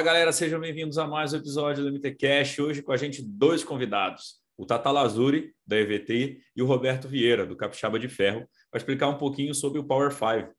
[0.00, 2.62] Fala galera, sejam bem-vindos a mais um episódio do MTCast.
[2.62, 7.44] Hoje com a gente dois convidados, o Tata Lazuri, da EVT, e o Roberto Vieira,
[7.44, 10.54] do Capixaba de Ferro, para explicar um pouquinho sobre o Power 5,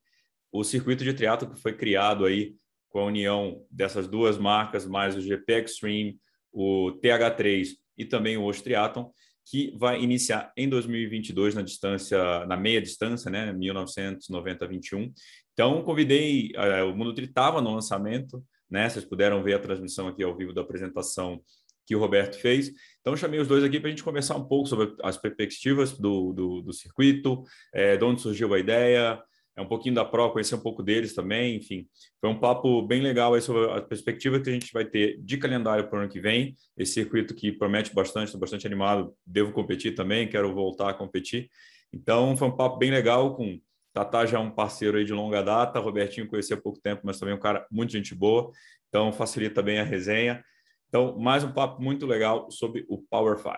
[0.52, 2.54] o circuito de triatlo que foi criado aí
[2.90, 6.20] com a união dessas duas marcas, mais o GP Extreme,
[6.53, 9.09] o TH3 e também o Osh Triathlon,
[9.44, 15.12] que vai iniciar em 2022 na distância, na meia distância, né, 1990-21.
[15.52, 18.89] Então, convidei, uh, o Mundo Tri estava no lançamento, né?
[18.89, 21.41] Vocês puderam ver a transmissão aqui ao vivo da apresentação
[21.85, 22.71] que o Roberto fez.
[23.02, 26.31] Então, chamei os dois aqui para a gente conversar um pouco sobre as perspectivas do,
[26.31, 29.22] do, do circuito, é, de onde surgiu a ideia,
[29.55, 31.86] é um pouquinho da Pro, conhecer um pouco deles também, enfim.
[32.19, 35.38] Foi um papo bem legal aí sobre a perspectiva que a gente vai ter de
[35.38, 39.52] calendário para o ano que vem, esse circuito que promete bastante, estou bastante animado, devo
[39.52, 41.50] competir também, quero voltar a competir.
[41.91, 43.59] Então, foi um papo bem legal com
[43.94, 47.20] Tatá já é um parceiro aí de longa data, Robertinho conheci há pouco tempo, mas
[47.20, 48.50] também um cara muito gente boa,
[48.88, 50.42] então facilita bem a resenha.
[50.88, 53.53] Então, mais um papo muito legal sobre o Power 5.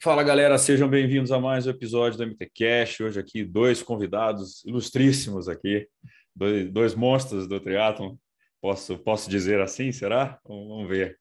[0.00, 3.00] Fala galera, sejam bem-vindos a mais um episódio do MT Cash.
[3.00, 5.88] Hoje aqui dois convidados ilustríssimos aqui,
[6.36, 8.14] dois, dois monstros do triatlon.
[8.60, 10.38] Posso, posso dizer assim, será?
[10.46, 11.18] Vamos ver,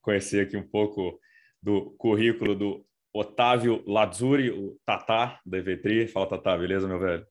[0.00, 1.20] conhecer aqui um pouco
[1.62, 6.08] do currículo do Otávio Lazzuri, o Tatá da EV3.
[6.08, 7.26] Fala, Tatá, beleza, meu velho?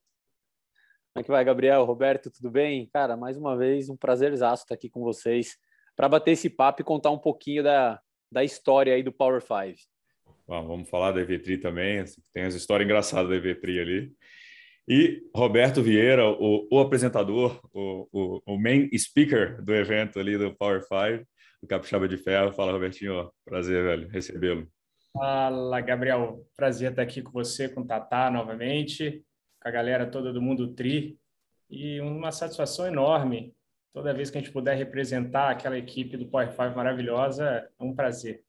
[1.12, 1.84] Como é que vai, Gabriel?
[1.84, 2.88] Roberto, tudo bem?
[2.92, 5.58] Cara, mais uma vez, um prazer exato estar aqui com vocês
[5.94, 9.78] para bater esse papo e contar um pouquinho da, da história aí do Power 5.
[10.46, 14.12] Bom, vamos falar da EV3 também, tem as histórias engraçadas da EV3 ali.
[14.88, 20.54] E Roberto Vieira, o, o apresentador, o, o, o, main speaker do evento ali do
[20.56, 21.24] Power 5,
[21.62, 22.52] do Capixaba de Ferro.
[22.52, 24.66] Fala, Robertinho, prazer, velho, recebê-lo.
[25.14, 26.46] Fala, Gabriel.
[26.56, 29.22] Prazer estar aqui com você, com o Tatá novamente,
[29.60, 31.18] com a galera toda do Mundo Tri.
[31.68, 33.54] E uma satisfação enorme.
[33.92, 37.94] Toda vez que a gente puder representar aquela equipe do Power 5 maravilhosa, é um
[37.94, 38.42] prazer.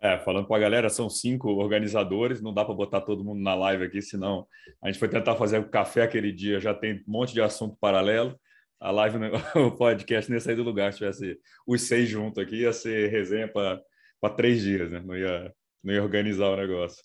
[0.00, 3.54] É, falando com a galera, são cinco organizadores, não dá para botar todo mundo na
[3.54, 4.46] live aqui, senão
[4.82, 7.76] a gente foi tentar fazer o café aquele dia, já tem um monte de assunto
[7.80, 8.38] paralelo.
[8.80, 9.18] A live,
[9.56, 13.08] o podcast nem ia sair do lugar, se tivesse os seis juntos aqui, ia ser
[13.10, 13.80] resenha para
[14.36, 15.00] três dias, né?
[15.00, 15.54] Não ia,
[15.92, 17.02] ia organizar o negócio.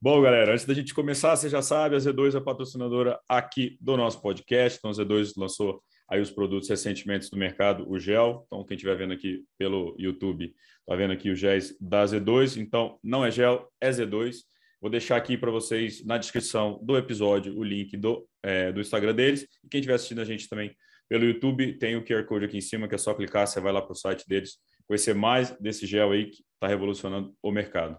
[0.00, 3.96] Bom, galera, antes da gente começar, você já sabe, a Z2 é patrocinadora aqui do
[3.96, 4.78] nosso podcast.
[4.78, 8.44] Então, a Z2 lançou aí os produtos recentemente do mercado, o gel.
[8.46, 12.60] Então, quem estiver vendo aqui pelo YouTube, está vendo aqui o géis da Z2.
[12.60, 14.38] Então, não é gel, é Z2.
[14.80, 19.14] Vou deixar aqui para vocês na descrição do episódio o link do, é, do Instagram
[19.14, 19.46] deles.
[19.62, 20.74] E quem estiver assistindo a gente também
[21.08, 23.70] pelo YouTube, tem o QR Code aqui em cima, que é só clicar, você vai
[23.70, 24.56] lá para o site deles,
[24.86, 27.98] conhecer mais desse gel aí que está revolucionando o mercado.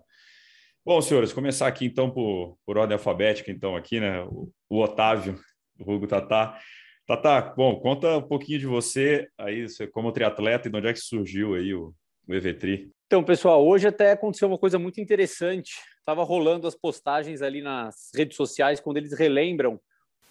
[0.85, 4.21] Bom, senhores, começar aqui então por, por ordem alfabética, então, aqui, né?
[4.23, 5.39] O, o Otávio,
[5.79, 6.59] o Hugo Tatá.
[7.07, 10.91] Tatá, bom, conta um pouquinho de você aí, você como triatleta e de onde é
[10.91, 11.93] que surgiu aí o,
[12.27, 12.91] o EVTRI.
[13.05, 15.71] Então, pessoal, hoje até aconteceu uma coisa muito interessante.
[15.99, 19.79] Estava rolando as postagens ali nas redes sociais, quando eles relembram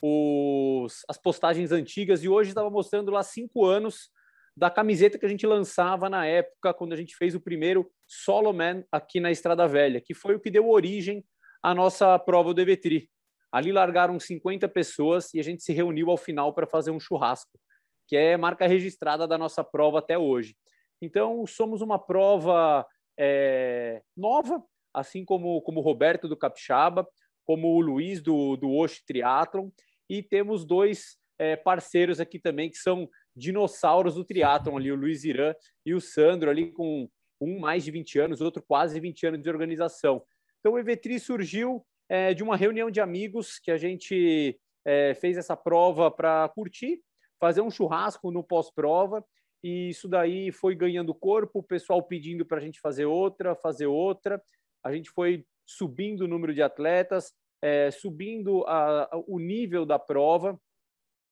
[0.03, 4.11] os, as postagens antigas, e hoje estava mostrando lá cinco anos
[4.57, 8.53] da camiseta que a gente lançava na época, quando a gente fez o primeiro Solo
[8.53, 11.25] Man aqui na Estrada Velha, que foi o que deu origem
[11.63, 13.09] à nossa prova do EVTRI.
[13.51, 17.59] Ali largaram 50 pessoas e a gente se reuniu ao final para fazer um churrasco,
[18.07, 20.57] que é marca registrada da nossa prova até hoje.
[21.01, 22.87] Então, somos uma prova
[23.19, 24.63] é, nova,
[24.95, 27.07] assim como, como o Roberto do Capixaba,
[27.45, 29.71] como o Luiz do, do Osh Triathlon,
[30.09, 35.25] e temos dois é, parceiros aqui também que são dinossauros do triatlon ali, o Luiz
[35.25, 35.55] Irã
[35.85, 37.09] e o Sandro ali com
[37.41, 40.23] um mais de 20 anos, outro quase 20 anos de organização.
[40.61, 45.37] Então o EVTRI surgiu é, de uma reunião de amigos que a gente é, fez
[45.37, 47.01] essa prova para curtir,
[47.41, 49.25] fazer um churrasco no pós-prova
[49.63, 53.87] e isso daí foi ganhando corpo, o pessoal pedindo para a gente fazer outra, fazer
[53.87, 54.43] outra.
[54.85, 57.33] A gente foi subindo o número de atletas,
[57.63, 60.61] é, subindo a, a, o nível da prova,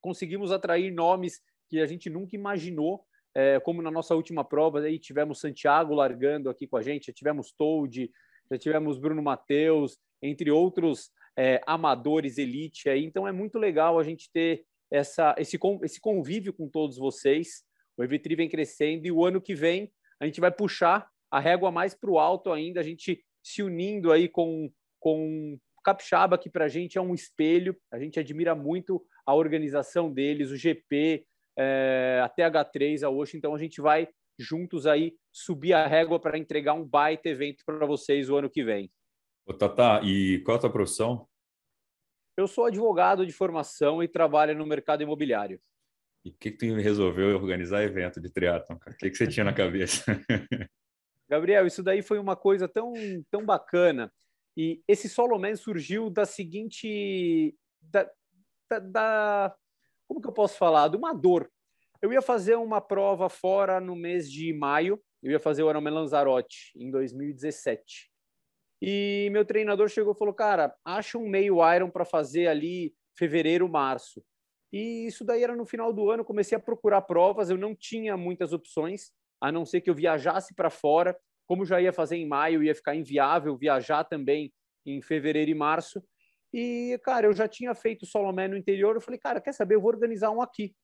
[0.01, 4.99] conseguimos atrair nomes que a gente nunca imaginou, é, como na nossa última prova, aí
[4.99, 8.11] tivemos Santiago largando aqui com a gente, já tivemos Toad,
[8.51, 13.05] já tivemos Bruno Mateus, entre outros é, amadores elite aí.
[13.05, 17.63] Então é muito legal a gente ter essa, esse, esse convívio com todos vocês.
[17.97, 21.71] O Evitri vem crescendo e o ano que vem a gente vai puxar a régua
[21.71, 26.67] mais para o alto ainda, a gente se unindo aí com, com Capixaba, que para
[26.67, 31.25] a gente é um espelho, a gente admira muito a organização deles, o GP,
[31.61, 34.09] é, até H3, a Osh, então a gente vai
[34.39, 38.65] juntos aí subir a régua para entregar um baita evento para vocês o ano que
[38.65, 38.91] vem.
[39.47, 41.29] Ô, Tata, e qual a tua profissão?
[42.37, 45.61] Eu sou advogado de formação e trabalho no mercado imobiliário.
[46.25, 48.77] E o que, que tu resolveu organizar evento de triatlon?
[48.77, 50.05] O que, que você tinha na cabeça?
[51.29, 52.93] Gabriel, isso daí foi uma coisa tão,
[53.31, 54.11] tão bacana.
[54.57, 57.55] E esse Solomon surgiu da seguinte.
[57.81, 58.11] Da,
[58.71, 59.57] da, da,
[60.11, 60.89] como que eu posso falar?
[60.89, 61.49] De uma dor.
[62.03, 65.95] Eu ia fazer uma prova fora no mês de maio, eu ia fazer o Ironman
[65.95, 68.11] Lanzarote em 2017.
[68.83, 73.69] E meu treinador chegou e falou: Cara, acha um meio Iron para fazer ali fevereiro,
[73.69, 74.21] março.
[74.73, 78.17] E isso daí era no final do ano, comecei a procurar provas, eu não tinha
[78.17, 81.17] muitas opções a não ser que eu viajasse para fora.
[81.47, 84.53] Como já ia fazer em maio, ia ficar inviável viajar também
[84.85, 86.03] em fevereiro e março.
[86.53, 88.95] E, cara, eu já tinha feito Solomé no interior.
[88.95, 89.77] Eu falei, cara, quer saber?
[89.77, 90.75] Eu vou organizar um aqui.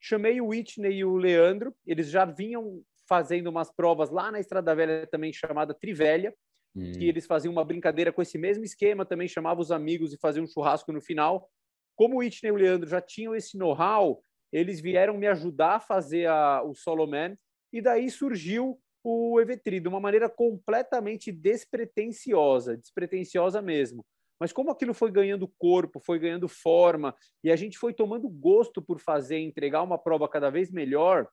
[0.00, 1.74] Chamei o Whitney e o Leandro.
[1.86, 6.34] Eles já vinham fazendo umas provas lá na Estrada Velha, também chamada Trivelha,
[6.74, 6.92] hum.
[6.92, 10.44] que eles faziam uma brincadeira com esse mesmo esquema, também chamavam os amigos e faziam
[10.44, 11.48] um churrasco no final.
[11.94, 15.80] Como o Whitney e o Leandro já tinham esse know-how, eles vieram me ajudar a
[15.80, 17.36] fazer a, o Soloman
[17.72, 24.04] e daí surgiu o Evetri de uma maneira completamente despretensiosa, despretensiosa mesmo.
[24.40, 28.82] Mas como aquilo foi ganhando corpo, foi ganhando forma, e a gente foi tomando gosto
[28.82, 31.28] por fazer, entregar uma prova cada vez melhor,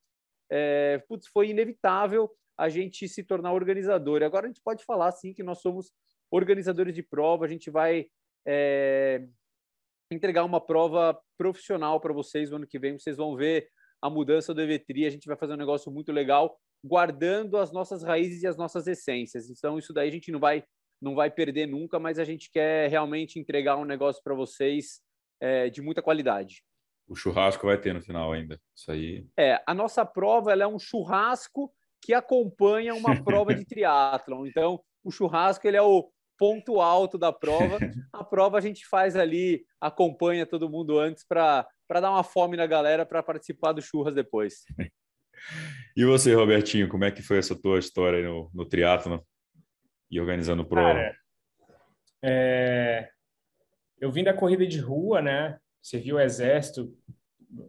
[0.49, 4.21] é, putz, foi inevitável a gente se tornar organizador.
[4.21, 5.91] E agora a gente pode falar, sim, que nós somos
[6.31, 8.07] organizadores de prova, a gente vai
[8.45, 9.25] é,
[10.11, 13.67] entregar uma prova profissional para vocês no ano que vem, vocês vão ver
[14.01, 18.03] a mudança do EV3, a gente vai fazer um negócio muito legal, guardando as nossas
[18.03, 19.49] raízes e as nossas essências.
[19.49, 20.63] Então, isso daí a gente não vai,
[21.03, 25.01] não vai perder nunca, mas a gente quer realmente entregar um negócio para vocês
[25.39, 26.63] é, de muita qualidade.
[27.07, 28.59] O churrasco vai ter no final ainda.
[28.75, 29.27] Isso aí.
[29.37, 31.71] É, a nossa prova ela é um churrasco
[32.01, 34.45] que acompanha uma prova de triatlon.
[34.45, 36.09] Então, o churrasco ele é o
[36.39, 37.77] ponto alto da prova.
[38.13, 42.67] A prova a gente faz ali, acompanha todo mundo antes para dar uma fome na
[42.67, 44.63] galera para participar do churras depois.
[45.95, 49.21] E você, Robertinho, como é que foi essa tua história no, no triatlo
[50.09, 50.93] e organizando prova?
[50.93, 51.17] Cara,
[52.23, 53.09] é...
[53.99, 55.57] eu vim da corrida de rua, né?
[55.81, 56.93] Servi o exército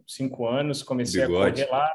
[0.07, 1.63] cinco anos, comecei bigode.
[1.63, 1.93] a correr lá.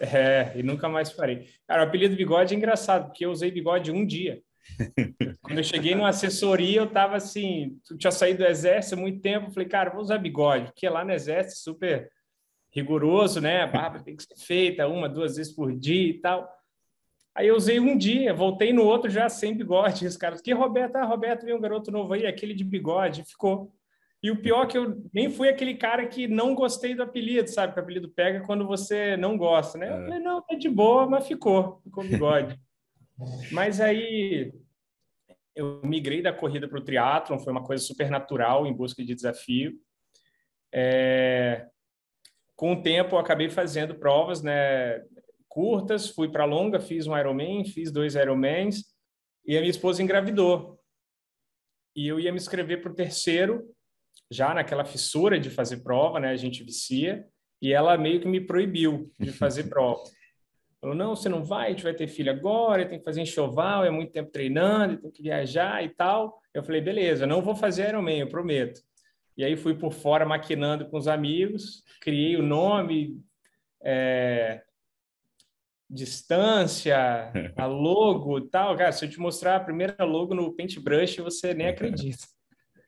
[0.00, 1.48] É, e nunca mais parei.
[1.66, 4.42] Cara, o apelido bigode é engraçado, porque eu usei bigode um dia.
[5.42, 9.20] Quando eu cheguei numa assessoria, eu tava assim, eu tinha saído do exército há muito
[9.20, 12.10] tempo, falei, cara, vou usar bigode, porque lá no exército é super
[12.72, 13.62] rigoroso, né?
[13.62, 16.50] A barba tem que ser feita uma, duas vezes por dia e tal.
[17.36, 20.04] Aí eu usei um dia, voltei no outro já sem bigode.
[20.04, 20.96] E os caras, que Roberto?
[20.96, 23.70] Ah, Roberto, veio um garoto novo aí, aquele de bigode, ficou.
[24.22, 27.46] E o pior é que eu nem fui aquele cara que não gostei do apelido,
[27.48, 27.74] sabe?
[27.74, 29.90] Que o apelido pega quando você não gosta, né?
[29.90, 30.04] Eu é.
[30.04, 32.58] falei, não, é de boa, mas ficou, ficou bigode.
[33.50, 34.52] Mas aí
[35.54, 39.14] eu migrei da corrida para o triatlon, foi uma coisa super natural, em busca de
[39.14, 39.72] desafio.
[40.70, 41.66] É...
[42.54, 45.02] Com o tempo, eu acabei fazendo provas né,
[45.56, 48.84] curtas, fui para longa, fiz um Ironman, fiz dois Ironmans,
[49.46, 50.78] e a minha esposa engravidou.
[51.96, 53.64] E eu ia me inscrever para o terceiro,
[54.30, 56.28] já naquela fissura de fazer prova, né?
[56.28, 57.26] A gente vicia,
[57.62, 60.02] e ela meio que me proibiu de fazer prova.
[60.78, 63.82] Falou, não, você não vai, a gente vai ter filho agora, tem que fazer enxoval,
[63.82, 66.38] é muito tempo treinando, tem que viajar e tal.
[66.52, 68.82] Eu falei, beleza, não vou fazer Ironman, eu prometo.
[69.38, 73.18] E aí fui por fora maquinando com os amigos, criei o nome,
[73.82, 74.65] é,
[75.88, 76.96] distância,
[77.56, 78.76] a logo e tal.
[78.76, 82.26] Cara, se eu te mostrar a primeira logo no Paintbrush, você nem acredita.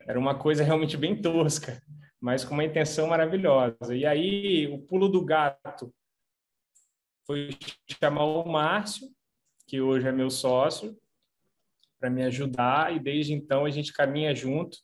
[0.07, 1.83] Era uma coisa realmente bem tosca,
[2.21, 3.95] mas com uma intenção maravilhosa.
[3.95, 5.93] E aí, o pulo do gato
[7.27, 7.51] foi
[8.01, 9.07] chamar o Márcio,
[9.67, 10.97] que hoje é meu sócio,
[12.01, 14.79] para me ajudar, e desde então a gente caminha junto.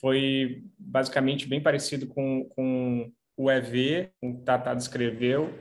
[0.00, 5.52] Foi basicamente bem parecido com, com o EV, o que o Tata descreveu.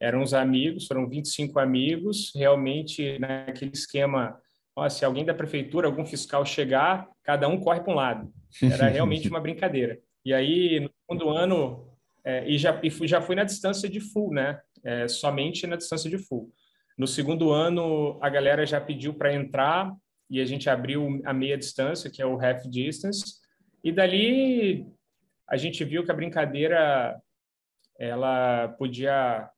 [0.00, 4.38] Eram os amigos, foram 25 amigos, realmente naquele esquema
[4.74, 8.32] ó, se alguém da prefeitura, algum fiscal chegar, cada um corre para um lado.
[8.62, 9.98] Era realmente uma brincadeira.
[10.24, 11.86] E aí, no segundo ano,
[12.24, 14.60] é, e já, e já fui na distância de full, né?
[14.84, 16.52] é, somente na distância de full.
[16.96, 19.92] No segundo ano, a galera já pediu para entrar
[20.28, 23.40] e a gente abriu a meia distância, que é o half distance,
[23.82, 24.86] e dali
[25.48, 27.20] a gente viu que a brincadeira
[27.98, 29.48] ela podia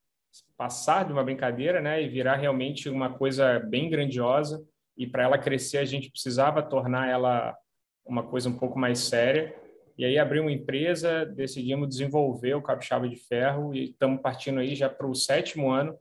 [0.56, 4.64] passar de uma brincadeira, né, e virar realmente uma coisa bem grandiosa.
[4.96, 7.56] E para ela crescer, a gente precisava tornar ela
[8.04, 9.54] uma coisa um pouco mais séria.
[9.96, 14.74] E aí abri uma empresa, decidimos desenvolver o Capixaba de Ferro e estamos partindo aí
[14.74, 15.96] já para o sétimo ano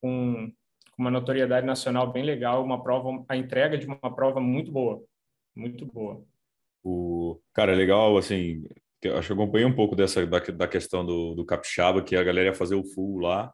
[0.00, 0.52] com
[0.96, 5.02] uma notoriedade nacional bem legal, uma prova, a entrega de uma prova muito boa,
[5.54, 6.24] muito boa.
[6.82, 8.64] O cara é legal, assim,
[9.06, 12.24] acho que eu acompanhei um pouco dessa da, da questão do, do capixaba, que a
[12.24, 13.52] galera ia fazer o full lá.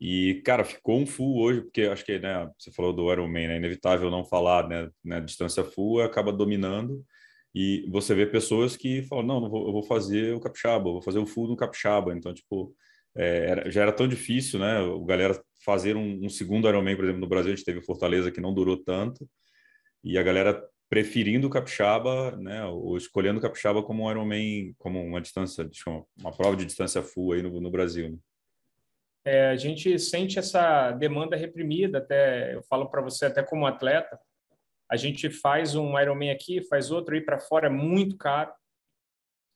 [0.00, 3.56] E, cara, ficou um full hoje, porque acho que, né, você falou do Ironman, né,
[3.56, 7.04] inevitável não falar, né, né, distância full acaba dominando.
[7.54, 10.92] E você vê pessoas que falam, não, não vou, eu vou fazer o capixaba, eu
[10.94, 12.14] vou fazer o full no capixaba.
[12.14, 12.74] Então, tipo,
[13.16, 17.04] é, era, já era tão difícil, né, o galera fazer um, um segundo Ironman, por
[17.04, 19.28] exemplo, no Brasil, a gente teve Fortaleza que não durou tanto.
[20.04, 25.00] E a galera preferindo o capixaba, né, ou escolhendo o capixaba como um Ironman, como
[25.00, 25.68] uma distância,
[26.18, 28.10] uma prova de distância full aí no, no Brasil.
[28.10, 28.18] Né?
[29.24, 34.18] É, a gente sente essa demanda reprimida, até eu falo para você até como atleta,
[34.90, 38.50] a gente faz um Ironman aqui, faz outro ir para fora é muito caro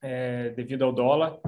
[0.03, 1.39] é, devido ao dólar.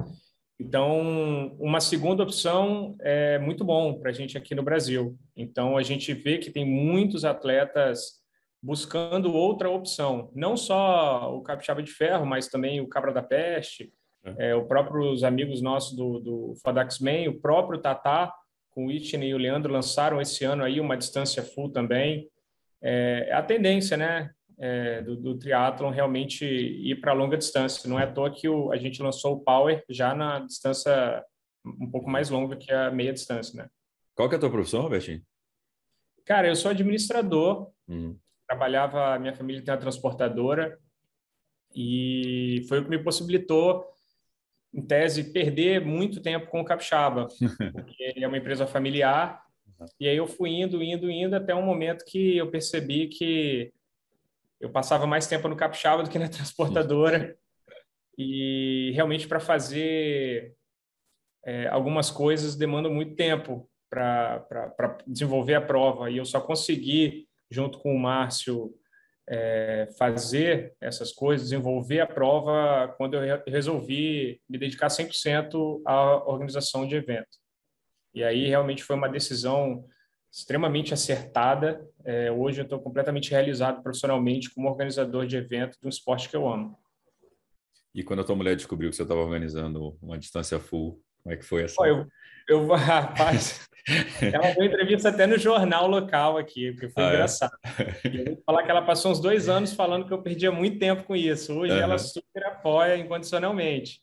[0.58, 5.16] Então, uma segunda opção é muito bom para a gente aqui no Brasil.
[5.36, 8.20] Então, a gente vê que tem muitos atletas
[8.62, 13.92] buscando outra opção, não só o capixaba de ferro, mas também o cabra da peste,
[14.24, 14.50] é.
[14.50, 18.32] É, o próprios amigos nossos do, do Fodax Man, o próprio Tatá,
[18.70, 22.28] com o Whitney e o Leandro lançaram esse ano aí uma distância full também.
[22.82, 27.88] É, é a tendência, né, é, do, do triatlon realmente ir para longa distância.
[27.88, 31.24] Não é à toa que o, a gente lançou o Power já na distância
[31.64, 33.68] um pouco mais longa que a meia distância, né?
[34.14, 35.20] Qual que é a tua profissão, Robertinho?
[36.24, 37.70] Cara, eu sou administrador.
[37.88, 40.78] Uhum trabalhava, minha família tem uma transportadora
[41.74, 43.84] e foi o que me possibilitou,
[44.72, 47.28] em tese, perder muito tempo com o Capixaba,
[47.72, 49.42] porque ele é uma empresa familiar.
[50.00, 53.72] E aí eu fui indo, indo, indo até um momento que eu percebi que
[54.60, 57.36] eu passava mais tempo no Capixaba do que na transportadora.
[58.18, 60.54] E realmente para fazer
[61.44, 66.10] é, algumas coisas demanda muito tempo para desenvolver a prova.
[66.10, 68.74] E eu só consegui junto com o Márcio,
[69.28, 76.86] é, fazer essas coisas, desenvolver a prova quando eu resolvi me dedicar 100% à organização
[76.86, 77.38] de evento.
[78.14, 79.84] E aí realmente foi uma decisão
[80.32, 81.86] extremamente acertada.
[82.04, 86.36] É, hoje eu estou completamente realizado profissionalmente como organizador de evento de um esporte que
[86.36, 86.78] eu amo.
[87.94, 91.38] E quando a tua mulher descobriu que você estava organizando uma distância full, como é
[91.38, 91.74] que foi essa?
[91.86, 92.06] Eu,
[92.48, 93.66] eu, rapaz,
[94.20, 97.14] ela deu entrevista até no jornal local aqui, porque foi ah, é?
[97.14, 97.52] engraçado.
[98.04, 98.24] É?
[98.30, 101.14] Vou falar que ela passou uns dois anos falando que eu perdia muito tempo com
[101.14, 101.52] isso.
[101.52, 101.80] Hoje uhum.
[101.80, 104.00] ela super apoia incondicionalmente.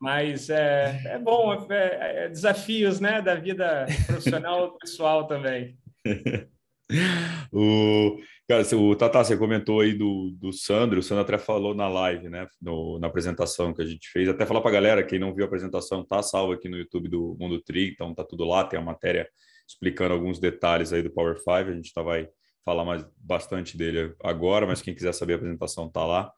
[0.00, 5.76] Mas é, é bom, é, é desafios né, da vida profissional pessoal também.
[7.52, 8.18] o,
[8.50, 12.28] cara, o Tata, você comentou aí do, do Sandro, o Sandro até falou na live,
[12.28, 15.32] né, no, na apresentação que a gente fez, até falar para a galera, quem não
[15.32, 18.64] viu a apresentação, tá salvo aqui no YouTube do Mundo Tri, então tá tudo lá,
[18.64, 19.28] tem a matéria
[19.68, 22.28] explicando alguns detalhes aí do Power 5, a gente tá, vai
[22.64, 26.32] falar mais bastante dele agora, mas quem quiser saber a apresentação tá lá.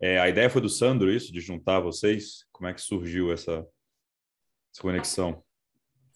[0.00, 3.62] É, a ideia foi do Sandro, isso, de juntar vocês, como é que surgiu essa,
[4.72, 5.44] essa conexão?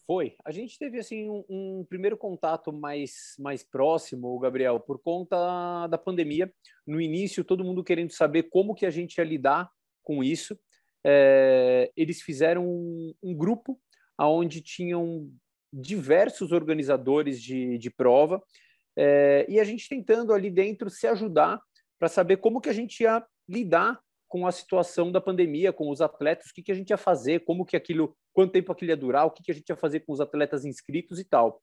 [0.07, 0.35] Foi.
[0.45, 5.97] A gente teve assim um, um, primeiro contato mais mais próximo, Gabriel, por conta da
[5.97, 6.53] pandemia.
[6.87, 9.71] No início, todo mundo querendo saber como que a gente ia lidar
[10.03, 10.59] com isso.
[11.05, 13.81] É, eles fizeram um, um grupo
[14.19, 15.31] onde tinham
[15.73, 18.43] diversos organizadores de, de prova
[18.97, 21.61] é, e a gente tentando ali dentro se ajudar
[21.99, 26.01] para saber como que a gente ia lidar com a situação da pandemia, com os
[26.01, 28.97] atletas, o que, que a gente ia fazer, como que aquilo, quanto tempo aquilo ia
[28.97, 31.61] durar, o que, que a gente ia fazer com os atletas inscritos e tal.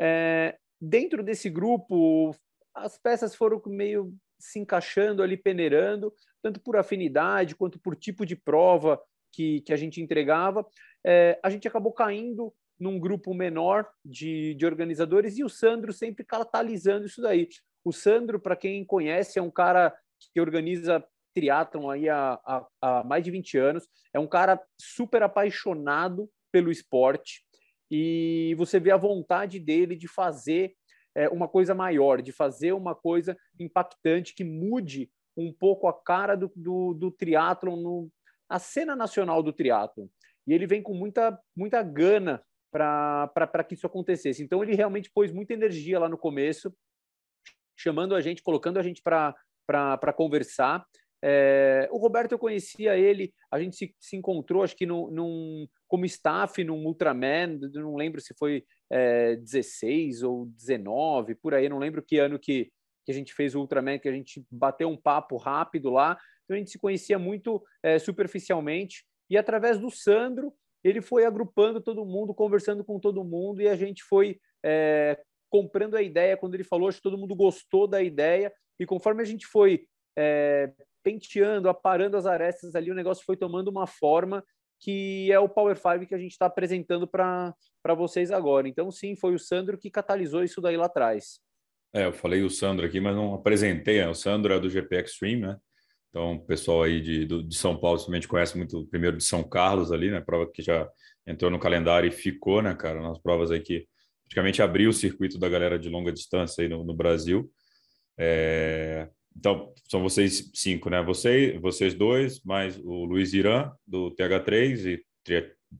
[0.00, 2.34] É, dentro desse grupo,
[2.74, 8.36] as peças foram meio se encaixando ali, peneirando, tanto por afinidade quanto por tipo de
[8.36, 9.00] prova
[9.32, 10.66] que, que a gente entregava.
[11.04, 16.24] É, a gente acabou caindo num grupo menor de, de organizadores e o Sandro sempre
[16.24, 17.48] catalisando isso daí.
[17.84, 21.04] O Sandro, para quem conhece, é um cara que organiza
[21.34, 26.70] triatlon aí há, há, há mais de 20 anos, é um cara super apaixonado pelo
[26.70, 27.44] esporte
[27.90, 30.74] e você vê a vontade dele de fazer
[31.14, 36.36] é, uma coisa maior, de fazer uma coisa impactante que mude um pouco a cara
[36.36, 38.10] do, do, do triatlon, no,
[38.48, 40.06] a cena nacional do triatlon.
[40.46, 44.42] E ele vem com muita, muita gana para que isso acontecesse.
[44.42, 46.74] Então ele realmente pôs muita energia lá no começo,
[47.76, 50.84] chamando a gente, colocando a gente para conversar
[51.26, 55.66] É, o Roberto, eu conhecia ele, a gente se, se encontrou, acho que num, num,
[55.88, 61.78] como staff num Ultraman, não lembro se foi é, 16 ou 19, por aí, não
[61.78, 62.70] lembro que ano que,
[63.06, 66.56] que a gente fez o Ultraman, que a gente bateu um papo rápido lá, então
[66.56, 70.52] a gente se conhecia muito é, superficialmente, e através do Sandro,
[70.82, 75.96] ele foi agrupando todo mundo, conversando com todo mundo, e a gente foi é, comprando
[75.96, 76.36] a ideia.
[76.36, 79.86] Quando ele falou, acho que todo mundo gostou da ideia, e conforme a gente foi
[80.16, 80.70] é,
[81.04, 84.42] penteando, aparando as arestas ali, o negócio foi tomando uma forma
[84.80, 87.54] que é o Power Five que a gente está apresentando para
[87.96, 88.68] vocês agora.
[88.68, 91.38] Então, sim, foi o Sandro que catalisou isso daí lá atrás.
[91.92, 93.98] É, eu falei o Sandro aqui, mas não apresentei.
[93.98, 94.08] Né?
[94.08, 95.56] O Sandro é do GP Extreme, né?
[96.10, 99.42] Então, o pessoal aí de, de São Paulo simplesmente conhece muito o primeiro de São
[99.42, 100.20] Carlos ali, né?
[100.20, 100.88] Prova que já
[101.26, 103.00] entrou no calendário e ficou, né, cara?
[103.00, 103.86] Nas provas aí que
[104.24, 107.50] praticamente abriu o circuito da galera de longa distância aí no, no Brasil.
[108.18, 109.08] É...
[109.36, 111.02] Então, são vocês cinco, né?
[111.02, 115.04] Você, vocês dois, mais o Luiz Irã, do TH3 e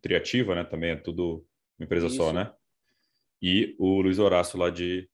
[0.00, 0.64] Triativa, né?
[0.64, 1.46] Também é tudo
[1.78, 2.16] uma empresa Isso.
[2.16, 2.52] só, né?
[3.40, 5.08] E o Luiz Horácio lá de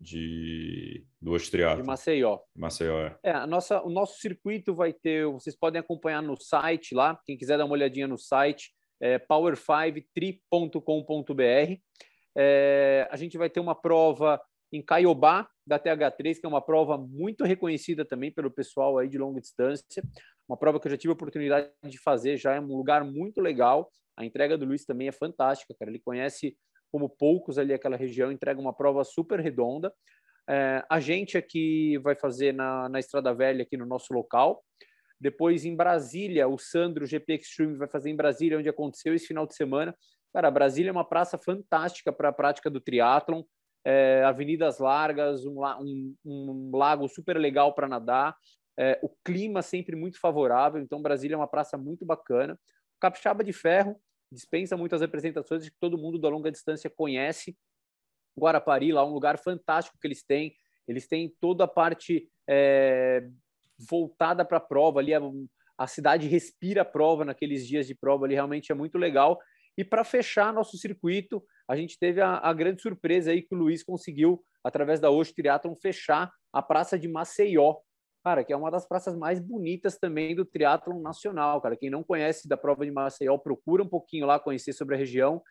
[0.00, 1.82] de do Austriato.
[1.82, 2.38] De Maceió.
[2.54, 3.18] Maceió, é.
[3.24, 3.32] é.
[3.32, 7.58] a nossa, o nosso circuito vai ter, vocês podem acompanhar no site lá, quem quiser
[7.58, 11.80] dar uma olhadinha no site, é power5tri.com.br.
[12.36, 14.40] É, a gente vai ter uma prova
[14.72, 19.18] em Caiobá, da TH3, que é uma prova muito reconhecida também pelo pessoal aí de
[19.18, 20.02] longa distância.
[20.48, 23.40] Uma prova que eu já tive a oportunidade de fazer, já é um lugar muito
[23.40, 23.90] legal.
[24.16, 25.90] A entrega do Luiz também é fantástica, cara.
[25.90, 26.56] Ele conhece
[26.90, 29.92] como poucos ali aquela região, entrega uma prova super redonda.
[30.48, 34.64] É, a gente aqui vai fazer na, na Estrada Velha, aqui no nosso local.
[35.20, 39.46] Depois em Brasília, o Sandro GP Extreme vai fazer em Brasília, onde aconteceu esse final
[39.46, 39.94] de semana.
[40.32, 43.42] Cara, Brasília é uma praça fantástica para a prática do triatlon.
[43.84, 48.36] É, avenidas largas, um, um, um, lago super legal para nadar.
[48.78, 52.58] É, o clima sempre muito favorável, então Brasília é uma praça muito bacana.
[53.00, 57.56] Capixaba de Ferro, dispensa muitas apresentações que todo mundo da longa distância conhece.
[58.38, 60.54] Guarapari, lá um lugar fantástico que eles têm.
[60.86, 63.28] Eles têm toda a parte é,
[63.78, 65.12] voltada para a prova ali.
[65.14, 65.20] A,
[65.76, 69.38] a, cidade respira a prova naqueles dias de prova ali, realmente é muito legal.
[69.76, 73.58] E para fechar nosso circuito, a gente teve a, a, grande surpresa aí que o
[73.58, 77.76] Luiz conseguiu, através da Osh Triathlon, fechar a Praça de Maceió,
[78.24, 81.76] cara, que é uma das praças mais bonitas também do triatlon nacional, cara.
[81.76, 85.42] Quem não conhece da prova de Maceió, procura um pouquinho lá conhecer sobre a região.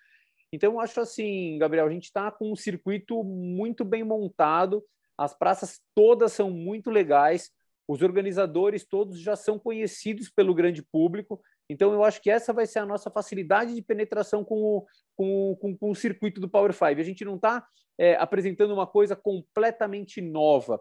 [0.52, 4.84] Então, eu acho assim, Gabriel, a gente está com um circuito muito bem montado,
[5.18, 7.52] as praças todas são muito legais,
[7.88, 12.66] os organizadores todos já são conhecidos pelo grande público, então eu acho que essa vai
[12.66, 16.74] ser a nossa facilidade de penetração com o, com, com, com o circuito do Power
[16.74, 17.02] Five.
[17.02, 17.66] A gente não está
[17.98, 20.80] é, apresentando uma coisa completamente nova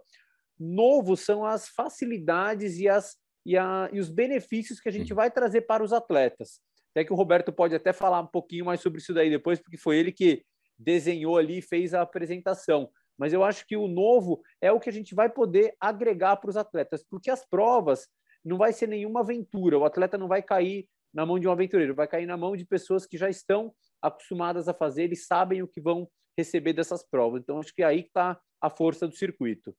[0.59, 5.31] novo são as facilidades e, as, e, a, e os benefícios que a gente vai
[5.31, 6.61] trazer para os atletas.
[6.91, 9.77] Até que o Roberto pode até falar um pouquinho mais sobre isso daí depois, porque
[9.77, 10.43] foi ele que
[10.79, 12.89] desenhou ali e fez a apresentação.
[13.19, 16.51] Mas eu acho que o novo é o que a gente vai poder agregar para
[16.51, 18.09] os atletas, porque as provas
[18.47, 19.79] não vai ser nenhuma aventura.
[19.79, 22.65] O atleta não vai cair na mão de um aventureiro, vai cair na mão de
[22.65, 27.43] pessoas que já estão acostumadas a fazer e sabem o que vão receber dessas provas.
[27.43, 29.75] Então, acho que é aí está a força do circuito.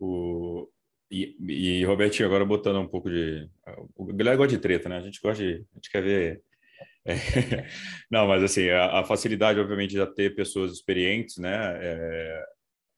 [0.00, 0.68] O,
[1.10, 3.48] e, e Robertinho, agora botando um pouco de.
[3.94, 4.96] O Guilherme gosta de treta, né?
[4.96, 5.54] A gente gosta de.
[5.72, 6.42] A gente quer ver.
[7.04, 7.14] É,
[8.10, 11.78] não, mas assim, a, a, facilidade, obviamente, de ter pessoas experientes, né?
[11.80, 12.44] É,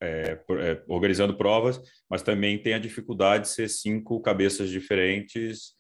[0.05, 5.73] é, é, organizando provas, mas também tem a dificuldade de ser cinco cabeças diferentes,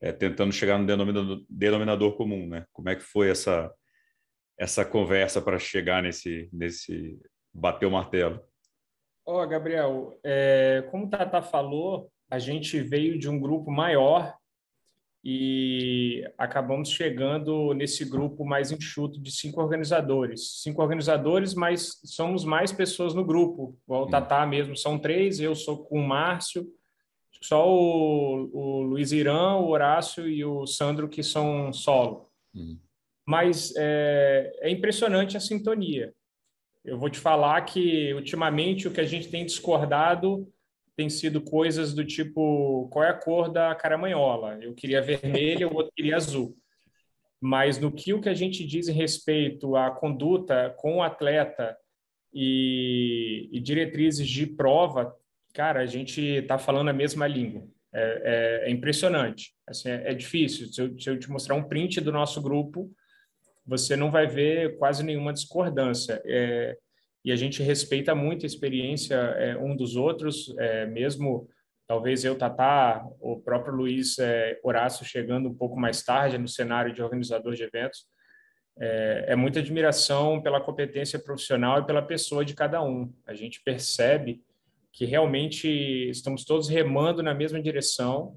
[0.00, 2.64] é, tentando chegar no denominador, denominador, comum, né?
[2.72, 3.72] Como é que foi essa
[4.58, 7.18] essa conversa para chegar nesse nesse
[7.52, 8.40] bater o martelo?
[9.26, 14.36] Ó, oh, Gabriel, é, como o Tata falou, a gente veio de um grupo maior
[15.24, 20.62] e acabamos chegando nesse grupo mais enxuto de cinco organizadores.
[20.62, 23.78] Cinco organizadores, mas somos mais pessoas no grupo.
[23.86, 26.66] O Tata mesmo são três, eu sou com o Márcio,
[27.40, 32.28] só o, o Luiz Irã, o Horácio e o Sandro que são solo.
[32.54, 32.78] Uhum.
[33.24, 36.12] Mas é, é impressionante a sintonia.
[36.84, 40.51] Eu vou te falar que, ultimamente, o que a gente tem discordado
[40.96, 44.58] tem sido coisas do tipo: qual é a cor da caramanhola?
[44.60, 46.56] Eu queria vermelha, o outro queria azul.
[47.40, 51.76] Mas no que o que a gente diz em respeito à conduta com o atleta
[52.32, 55.12] e, e diretrizes de prova,
[55.52, 57.66] cara, a gente está falando a mesma língua.
[57.92, 59.52] É, é, é impressionante.
[59.66, 60.68] Assim, é, é difícil.
[60.68, 62.90] Se eu, se eu, te mostrar um print do nosso grupo,
[63.66, 66.22] você não vai ver quase nenhuma discordância.
[66.24, 66.76] É,
[67.24, 71.48] e a gente respeita muito a experiência é, um dos outros, é, mesmo
[71.86, 76.92] talvez eu, Tatá, o próprio Luiz é, Horácio chegando um pouco mais tarde no cenário
[76.92, 78.06] de organizador de eventos,
[78.78, 83.12] é, é muita admiração pela competência profissional e pela pessoa de cada um.
[83.26, 84.42] A gente percebe
[84.92, 85.68] que realmente
[86.10, 88.36] estamos todos remando na mesma direção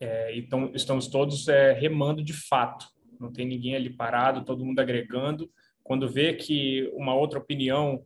[0.00, 2.86] é, então estamos todos é, remando de fato.
[3.18, 5.50] Não tem ninguém ali parado, todo mundo agregando.
[5.86, 8.04] Quando vê que uma outra opinião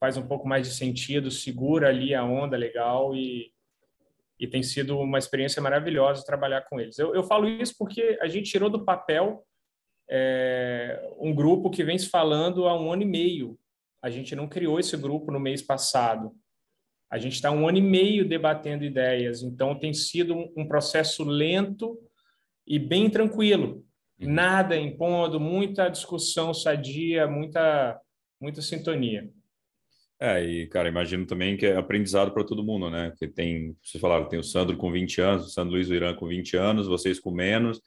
[0.00, 3.52] faz um pouco mais de sentido, segura ali a onda legal e,
[4.38, 6.98] e tem sido uma experiência maravilhosa trabalhar com eles.
[6.98, 9.46] Eu, eu falo isso porque a gente tirou do papel
[10.10, 13.56] é, um grupo que vem se falando há um ano e meio.
[14.02, 16.32] A gente não criou esse grupo no mês passado.
[17.08, 21.96] A gente está um ano e meio debatendo ideias, então tem sido um processo lento
[22.66, 23.84] e bem tranquilo.
[24.22, 24.32] Uhum.
[24.32, 28.00] Nada impondo, muita discussão sadia, muita,
[28.40, 29.28] muita sintonia.
[30.20, 33.12] É, e, cara, imagino também que é aprendizado para todo mundo, né?
[33.18, 36.14] Que tem, vocês falaram, tem o Sandro com 20 anos, o Sandro Luiz do Irã
[36.14, 37.80] com 20 anos, vocês com menos,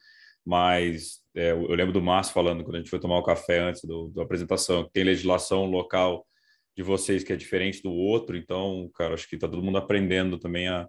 [0.44, 3.82] mas é, eu lembro do Márcio falando quando a gente foi tomar o café antes
[3.84, 6.26] do, da apresentação, que tem legislação local
[6.76, 10.38] de vocês que é diferente do outro, então, cara, acho que tá todo mundo aprendendo
[10.38, 10.86] também a,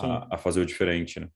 [0.00, 1.28] a, a, fazer o diferente, né?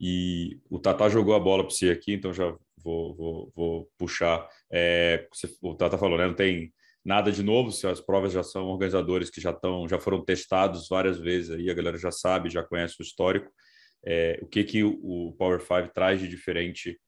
[0.00, 2.56] E o Tata jogou a bola para você aqui, então já
[2.86, 4.48] vou, vou, vou puxar.
[4.70, 5.26] É,
[5.60, 6.26] o Tata falou, né?
[6.26, 6.72] Não tem
[7.04, 10.88] nada de novo, se as provas já são organizadores que já estão, já foram testados
[10.88, 13.50] várias vezes aí, a galera já sabe, já conhece o histórico.
[14.04, 16.98] É, o que que o, o Power 5 traz de diferente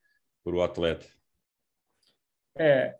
[0.44, 1.06] para o atleta?
[2.58, 2.96] É,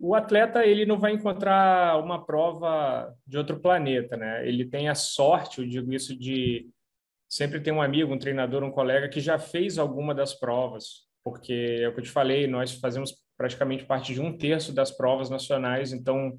[0.00, 4.46] o atleta ele não vai encontrar uma prova de outro planeta, né?
[4.46, 6.70] Ele tem a sorte, eu digo isso de
[7.28, 11.78] sempre ter um amigo, um treinador, um colega que já fez alguma das provas, porque
[11.82, 15.30] é o que eu te falei, nós fazemos praticamente parte de um terço das provas
[15.30, 16.38] nacionais, então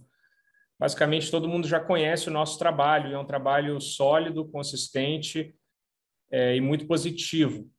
[0.80, 5.56] basicamente todo mundo já conhece o nosso trabalho, é um trabalho sólido, consistente
[6.32, 7.70] é, e muito positivo.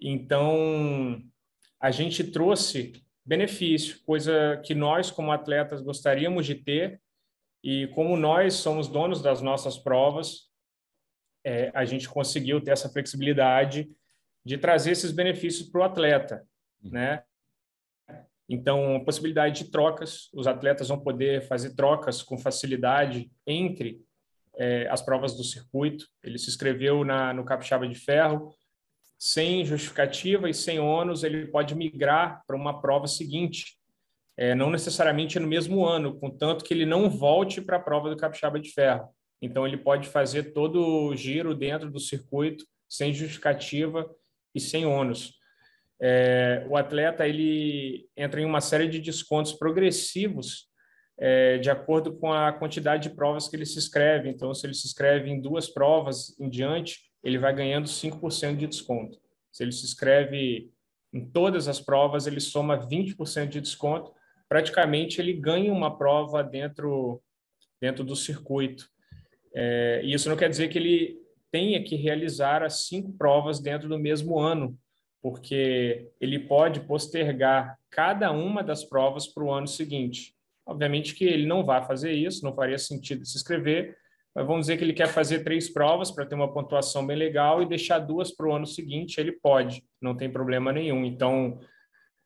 [0.00, 1.22] Então
[1.80, 2.92] a gente trouxe
[3.24, 7.00] benefício, coisa que nós, como atletas, gostaríamos de ter.
[7.62, 10.50] E como nós somos donos das nossas provas,
[11.44, 13.88] é, a gente conseguiu ter essa flexibilidade
[14.44, 16.44] de trazer esses benefícios para o atleta,
[16.82, 16.90] uhum.
[16.90, 17.22] né?
[18.48, 24.02] Então, possibilidade de trocas, os atletas vão poder fazer trocas com facilidade entre
[24.56, 26.06] é, as provas do circuito.
[26.22, 28.54] Ele se inscreveu na, no Capixaba de Ferro,
[29.18, 33.78] sem justificativa e sem ônus, ele pode migrar para uma prova seguinte,
[34.36, 38.16] é, não necessariamente no mesmo ano, contanto que ele não volte para a prova do
[38.16, 39.08] Capixaba de Ferro.
[39.40, 44.10] Então, ele pode fazer todo o giro dentro do circuito, sem justificativa
[44.54, 45.34] e sem ônus.
[46.00, 50.72] É, o atleta ele entra em uma série de descontos progressivos
[51.18, 54.28] é, de acordo com a quantidade de provas que ele se inscreve.
[54.28, 58.66] Então, se ele se inscreve em duas provas em diante, ele vai ganhando 5% de
[58.66, 59.18] desconto.
[59.52, 60.70] Se ele se inscreve
[61.12, 64.12] em todas as provas, ele soma 20% de desconto.
[64.48, 67.22] Praticamente, ele ganha uma prova dentro,
[67.80, 68.88] dentro do circuito.
[69.54, 71.21] É, e isso não quer dizer que ele
[71.52, 74.76] tenha que realizar as cinco provas dentro do mesmo ano,
[75.20, 80.34] porque ele pode postergar cada uma das provas para o ano seguinte.
[80.66, 83.96] Obviamente que ele não vai fazer isso, não faria sentido se inscrever,
[84.34, 87.62] mas vamos dizer que ele quer fazer três provas para ter uma pontuação bem legal
[87.62, 91.04] e deixar duas para o ano seguinte, ele pode, não tem problema nenhum.
[91.04, 91.60] Então,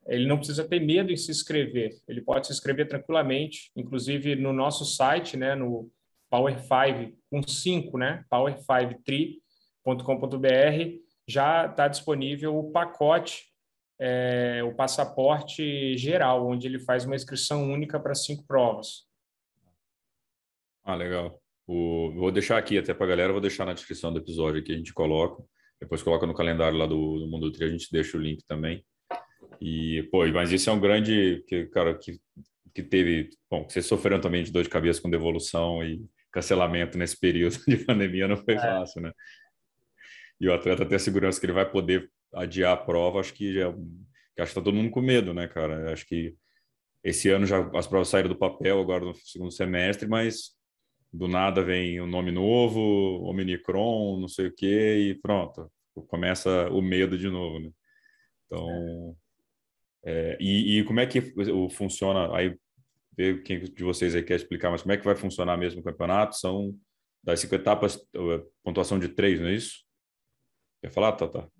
[0.06, 4.52] ele não precisa ter medo em se inscrever, ele pode se inscrever tranquilamente, inclusive no
[4.52, 5.90] nosso site, né, no
[6.30, 13.46] Power 5 com 5, né, power5tree.com.br, já está disponível o pacote,
[13.98, 19.06] é, o passaporte geral, onde ele faz uma inscrição única para cinco provas.
[20.84, 21.40] Ah, legal.
[21.66, 24.72] O, vou deixar aqui até para a galera, vou deixar na descrição do episódio que
[24.72, 25.42] a gente coloca.
[25.80, 28.84] Depois coloca no calendário lá do, do Mundo Tri, a gente deixa o link também.
[29.60, 32.20] E, pô, mas isso é um grande, que, cara, que,
[32.74, 36.04] que teve, bom, vocês sofreram também de dor de cabeça com devolução e
[36.36, 38.60] cancelamento nesse período de pandemia, não foi é.
[38.60, 39.12] fácil, né?
[40.38, 43.54] E o atleta ter a segurança que ele vai poder adiar a prova, acho que
[43.54, 45.90] já, que acho que tá todo mundo com medo, né, cara?
[45.90, 46.34] Acho que
[47.02, 50.54] esse ano já as provas saíram do papel agora no segundo semestre, mas
[51.10, 52.80] do nada vem um nome novo,
[53.30, 55.72] Omicron, não sei o quê, e pronto,
[56.08, 57.70] começa o medo de novo, né?
[58.44, 59.16] Então,
[60.04, 61.22] é, e, e, como é que
[61.70, 62.36] funciona?
[62.36, 62.54] Aí,
[63.16, 65.84] ver quem de vocês aí quer explicar, mas como é que vai funcionar mesmo o
[65.84, 66.36] campeonato?
[66.36, 66.74] São
[67.22, 67.98] das cinco etapas,
[68.62, 69.84] pontuação de três, não é isso?
[70.80, 71.50] Quer falar, Tata?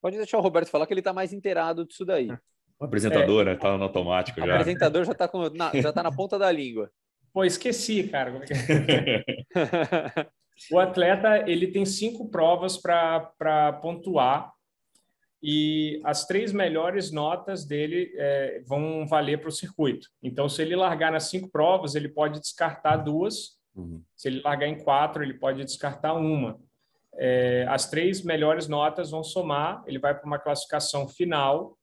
[0.00, 2.28] Pode deixar o Roberto falar que ele está mais inteirado disso daí.
[2.78, 3.44] O apresentador, é.
[3.46, 3.56] né?
[3.56, 4.46] Tá no automático já.
[4.46, 6.90] O apresentador já está na, já tá na ponta da língua.
[7.32, 8.40] Pô, esqueci, cara.
[9.54, 10.28] É
[10.72, 14.52] O atleta ele tem cinco provas para pontuar
[15.42, 20.08] e as três melhores notas dele é, vão valer para o circuito.
[20.22, 23.56] Então, se ele largar nas cinco provas, ele pode descartar duas.
[23.74, 24.02] Uhum.
[24.16, 26.58] Se ele largar em quatro, ele pode descartar uma.
[27.14, 31.78] É, as três melhores notas vão somar, ele vai para uma classificação final.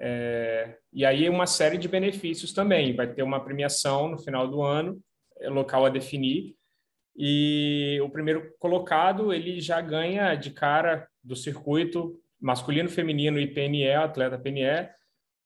[0.00, 2.94] É, e aí uma série de benefícios também.
[2.94, 5.00] Vai ter uma premiação no final do ano,
[5.40, 6.54] é, local a definir.
[7.16, 13.92] E o primeiro colocado ele já ganha de cara do circuito masculino, feminino e PNE,
[13.92, 14.88] atleta PNE,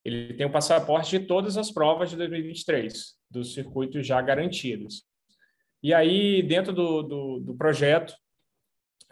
[0.05, 5.05] ele tem o passaporte de todas as provas de 2023, dos circuitos já garantidos.
[5.83, 8.15] E aí, dentro do, do, do projeto,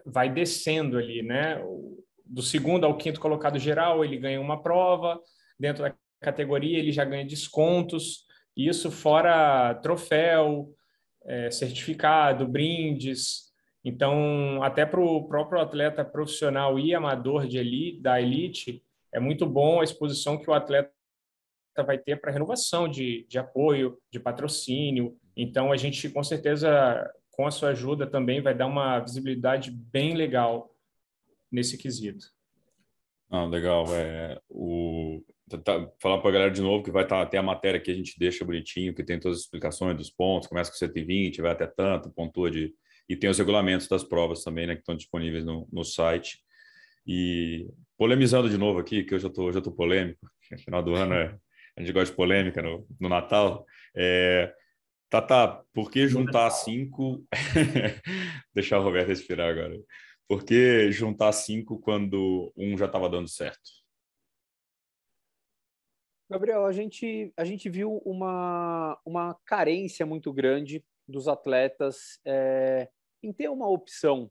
[0.05, 1.61] vai descendo ali, né?
[2.25, 5.21] Do segundo ao quinto colocado geral, ele ganha uma prova,
[5.59, 10.75] dentro da categoria, ele já ganha descontos, isso fora troféu,
[11.25, 13.50] é, certificado, brindes,
[13.85, 19.47] então, até para o próprio atleta profissional e amador de elite, da elite, é muito
[19.47, 20.93] bom a exposição que o atleta
[21.87, 25.17] vai ter para renovação de, de apoio, de patrocínio.
[25.35, 30.15] Então, a gente, com certeza, com a sua ajuda, também vai dar uma visibilidade bem
[30.15, 30.75] legal
[31.51, 32.27] nesse quesito.
[33.31, 33.87] Ah, legal.
[33.95, 37.43] É, o, tá, tá falar para a galera de novo que vai estar tá, a
[37.43, 40.77] matéria que a gente deixa bonitinho, que tem todas as explicações dos pontos, começa com
[40.77, 42.75] 120, vai até tanto, pontua de
[43.11, 46.39] e tem os regulamentos das provas também, né, que estão disponíveis no, no site.
[47.05, 47.69] E
[47.99, 50.31] polemizando de novo aqui, que eu já tô, já tô polêmico,
[50.65, 51.37] final do ano é,
[51.77, 53.67] a gente gosta de polêmica no, no Natal.
[53.97, 54.55] É,
[55.11, 57.27] Tata, por que juntar cinco?
[58.55, 59.77] Deixar o Roberto respirar agora.
[60.29, 63.59] Por que juntar cinco quando um já estava dando certo?
[66.31, 72.89] Gabriel, a gente, a gente viu uma, uma carência muito grande dos atletas é,
[73.23, 74.31] em ter uma opção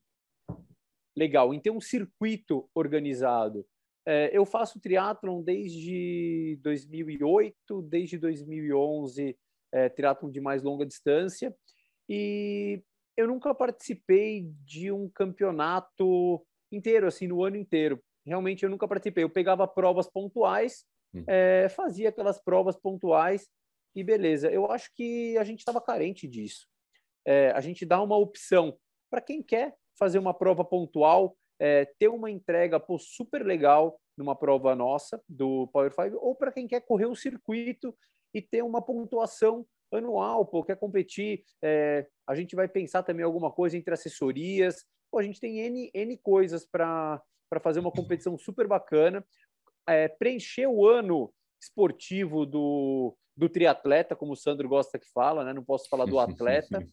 [1.15, 3.65] legal, em ter um circuito organizado.
[4.05, 9.37] É, eu faço triatlon desde 2008, desde 2011,
[9.71, 11.55] é, triatlon de mais longa distância,
[12.07, 12.81] e
[13.15, 18.01] eu nunca participei de um campeonato inteiro, assim, no ano inteiro.
[18.25, 19.23] Realmente eu nunca participei.
[19.23, 21.23] Eu pegava provas pontuais, hum.
[21.27, 23.47] é, fazia aquelas provas pontuais
[23.93, 24.49] e beleza.
[24.49, 26.68] Eu acho que a gente estava carente disso
[27.29, 28.75] é, a gente dá uma opção
[29.07, 34.35] para quem quer fazer uma prova pontual, é, ter uma entrega pô, super legal numa
[34.35, 37.95] prova nossa do Power 5, ou para quem quer correr um circuito
[38.33, 43.51] e ter uma pontuação anual, pô, quer competir, é, a gente vai pensar também alguma
[43.51, 47.21] coisa entre assessorias, pô, a gente tem N, N coisas para
[47.61, 49.23] fazer uma competição super bacana,
[49.87, 55.53] é, preencher o ano esportivo do, do triatleta, como o Sandro gosta que fala, né?
[55.53, 56.83] não posso falar do atleta,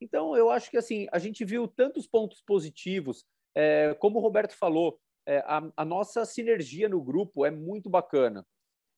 [0.00, 4.56] Então, eu acho que assim a gente viu tantos pontos positivos, é, como o Roberto
[4.56, 8.46] falou, é, a, a, nossa sinergia no grupo é muito bacana.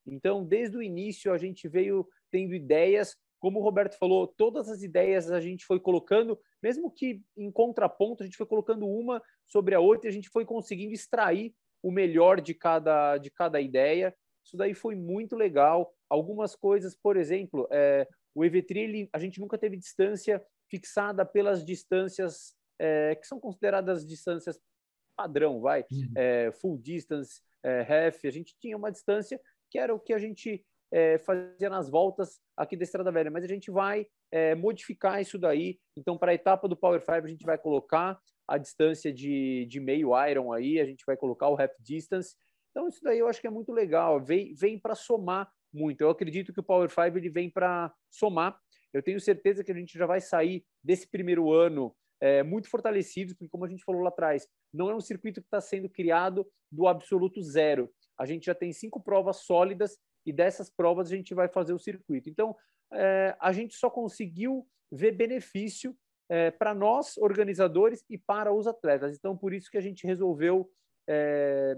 [0.06, 4.82] Então, desde o início, a gente veio tendo ideias, como o Roberto falou, todas as
[4.82, 9.74] ideias a gente foi colocando, mesmo que em contraponto, a gente foi colocando uma sobre
[9.74, 14.14] a outra e a gente foi conseguindo extrair o melhor de cada, de cada ideia.
[14.44, 15.94] Isso daí foi muito legal.
[16.10, 22.54] Algumas coisas, por exemplo, é, o EV3, a gente nunca teve distância fixada pelas distâncias
[22.78, 24.60] é, que são consideradas distâncias
[25.16, 26.12] padrão, vai, uhum.
[26.16, 30.18] é, full distance, é, half, a gente tinha uma distância que era o que a
[30.18, 35.20] gente é, fazia nas voltas aqui da Estrada Velha, mas a gente vai é, modificar
[35.20, 39.12] isso daí, então para a etapa do Power 5 a gente vai colocar a distância
[39.12, 42.36] de, de meio iron aí, a gente vai colocar o half distance,
[42.70, 46.10] então isso daí eu acho que é muito legal, vem, vem para somar muito, eu
[46.10, 48.58] acredito que o Power 5 ele vem para somar,
[48.92, 53.34] eu tenho certeza que a gente já vai sair desse primeiro ano é, muito fortalecido,
[53.34, 56.46] porque, como a gente falou lá atrás, não é um circuito que está sendo criado
[56.70, 57.90] do absoluto zero.
[58.18, 61.78] A gente já tem cinco provas sólidas e dessas provas a gente vai fazer o
[61.78, 62.28] circuito.
[62.28, 62.56] Então,
[62.92, 65.96] é, a gente só conseguiu ver benefício
[66.28, 69.16] é, para nós, organizadores, e para os atletas.
[69.16, 70.70] Então, por isso que a gente resolveu
[71.08, 71.76] é,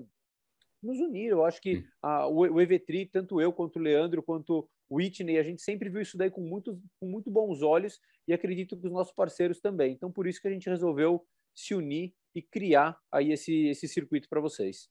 [0.82, 1.30] nos unir.
[1.30, 5.42] Eu acho que a, o, o EV3, tanto eu quanto o Leandro, quanto Whitney, a
[5.42, 8.92] gente sempre viu isso daí com muito, com muito bons olhos e acredito que os
[8.92, 9.92] nossos parceiros também.
[9.92, 11.24] Então, por isso que a gente resolveu
[11.54, 14.88] se unir e criar aí esse, esse circuito para vocês.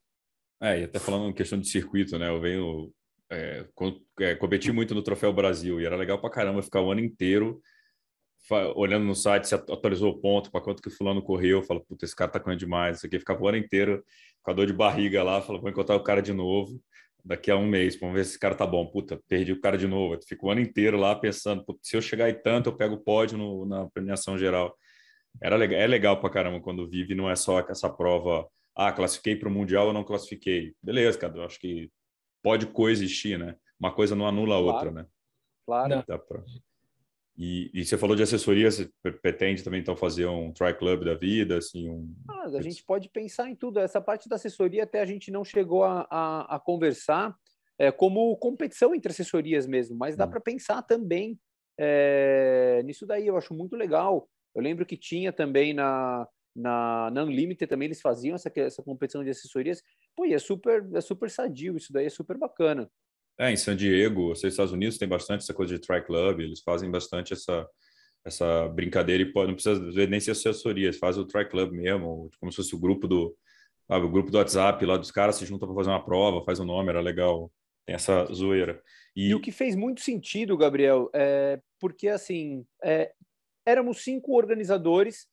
[0.61, 2.29] É, e até falando em questão de circuito, né?
[2.29, 2.93] Eu venho
[3.31, 3.65] é,
[4.19, 7.61] é, competi muito no Troféu Brasil e era legal para caramba ficar o ano inteiro
[8.75, 12.15] olhando no site se atualizou o ponto, para quanto que fulano correu, falo, puta, esse
[12.15, 14.03] cara tá correndo demais, isso aqui, ficava o ano inteiro
[14.41, 16.81] com a dor de barriga lá, falo, vou encontrar o cara de novo
[17.23, 18.85] daqui a um mês, vamos ver se esse cara tá bom.
[18.87, 20.17] Puta, perdi o cara de novo.
[20.27, 23.37] Fico o ano inteiro lá pensando, se eu chegar aí tanto, eu pego o pódio
[23.37, 24.75] no, na premiação geral.
[25.41, 29.35] era legal, é legal pra caramba quando vive, não é só essa prova, ah, classifiquei
[29.35, 30.73] para o Mundial ou não classifiquei.
[30.81, 31.91] Beleza, cara, eu acho que
[32.41, 33.55] pode coexistir, né?
[33.79, 35.05] Uma coisa não anula a outra, né?
[35.65, 36.03] Claro.
[36.05, 36.43] Pra...
[37.41, 41.15] E, e, você falou de assessoria, você pretende também então fazer um try club da
[41.15, 42.13] vida, assim, um...
[42.29, 43.79] Ah, a gente pode pensar em tudo.
[43.79, 47.33] Essa parte da assessoria até a gente não chegou a, a, a conversar
[47.79, 50.29] é, como competição entre assessorias mesmo, mas dá hum.
[50.31, 51.39] para pensar também
[51.79, 53.27] é, nisso daí.
[53.27, 54.27] Eu acho muito legal.
[54.53, 59.23] Eu lembro que tinha também na, na, na Unlimited também eles faziam essa, essa competição
[59.23, 59.81] de assessorias.
[60.13, 62.91] Pô, e é super, é super sadio, isso daí é super bacana.
[63.39, 66.59] É, em San Diego, os Estados Unidos tem bastante essa coisa de try club, eles
[66.59, 67.65] fazem bastante essa,
[68.25, 72.29] essa brincadeira e pode, não precisa nem ser assessoria, eles fazem o try club mesmo,
[72.37, 73.33] como se fosse o grupo do
[73.87, 76.59] sabe, o grupo do WhatsApp lá dos caras se juntam para fazer uma prova, faz
[76.59, 77.51] um nome, era legal,
[77.85, 78.81] tem essa zoeira.
[79.15, 79.29] E...
[79.29, 79.35] e...
[79.35, 83.13] o que fez muito sentido, Gabriel, é porque assim é,
[83.65, 85.27] éramos cinco organizadores,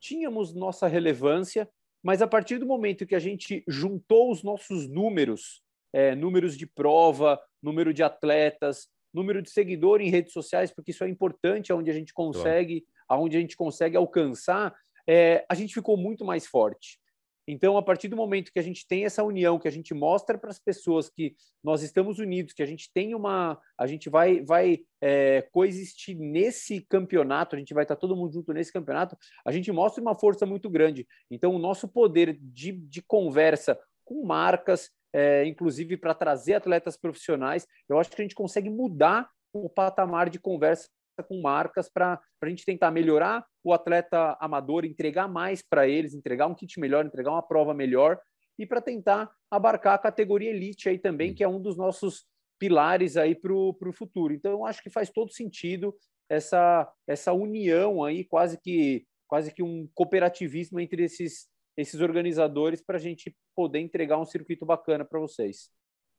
[0.00, 1.68] tínhamos nossa relevância,
[2.02, 6.66] mas a partir do momento que a gente juntou os nossos números, é, números de
[6.66, 11.90] prova, número de atletas, número de seguidor em redes sociais, porque isso é importante, aonde
[11.90, 13.22] a gente consegue, claro.
[13.22, 14.74] aonde a gente consegue alcançar,
[15.06, 16.98] é, a gente ficou muito mais forte.
[17.46, 20.38] Então, a partir do momento que a gente tem essa união, que a gente mostra
[20.38, 24.40] para as pessoas que nós estamos unidos, que a gente tem uma, a gente vai,
[24.42, 29.50] vai é, coexistir nesse campeonato, a gente vai estar todo mundo junto nesse campeonato, a
[29.50, 31.06] gente mostra uma força muito grande.
[31.30, 37.66] Então, o nosso poder de, de conversa com marcas, é, inclusive para trazer atletas profissionais,
[37.88, 40.88] eu acho que a gente consegue mudar o patamar de conversa
[41.28, 46.46] com marcas para a gente tentar melhorar o atleta amador, entregar mais para eles, entregar
[46.46, 48.18] um kit melhor, entregar uma prova melhor
[48.58, 52.24] e para tentar abarcar a categoria elite aí também, que é um dos nossos
[52.58, 54.32] pilares aí para o futuro.
[54.32, 55.94] Então, eu acho que faz todo sentido
[56.28, 62.96] essa, essa união aí, quase que quase que um cooperativismo entre esses, esses organizadores para
[62.96, 65.70] a gente poder entregar um circuito bacana para vocês.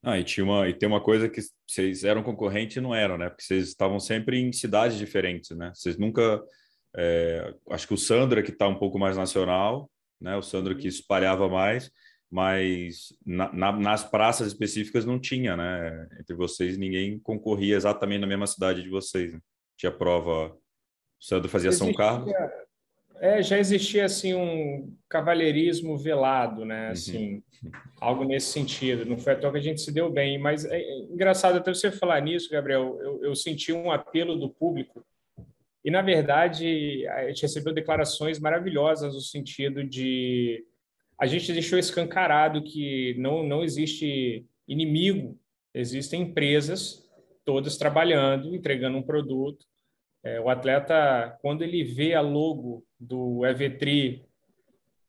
[0.06, 3.18] Ah, e, tinha uma, e tem uma coisa que vocês eram concorrentes e não eram,
[3.18, 3.30] né?
[3.30, 5.72] Porque vocês estavam sempre em cidades diferentes, né?
[5.74, 6.44] Vocês nunca.
[6.96, 9.90] É, acho que o Sandro que está um pouco mais nacional,
[10.20, 10.36] né?
[10.36, 10.90] O Sandro que uhum.
[10.90, 11.90] espalhava mais,
[12.30, 16.10] mas na, na, nas praças específicas não tinha, né?
[16.20, 19.34] Entre vocês ninguém concorria exatamente na mesma cidade de vocês.
[19.34, 19.40] Né?
[19.78, 20.50] Tinha prova.
[20.50, 22.30] O Sandro fazia São Carlos.
[23.20, 26.88] É, já existia assim um cavalheirismo velado, né?
[26.88, 26.92] Uhum.
[26.92, 27.72] Assim, uhum.
[28.00, 29.06] algo nesse sentido.
[29.06, 31.74] Não foi à toa que a gente se deu bem, mas é, é engraçado até
[31.74, 32.98] você falar nisso, Gabriel.
[33.02, 35.06] Eu, eu, senti um apelo do público
[35.86, 40.66] e na verdade a gente recebeu declarações maravilhosas no sentido de
[41.20, 45.38] a gente deixou escancarado que não não existe inimigo,
[45.74, 47.04] existem empresas
[47.46, 49.66] todas trabalhando, entregando um produto
[50.24, 54.24] é, o atleta, quando ele vê a logo do EVTRI,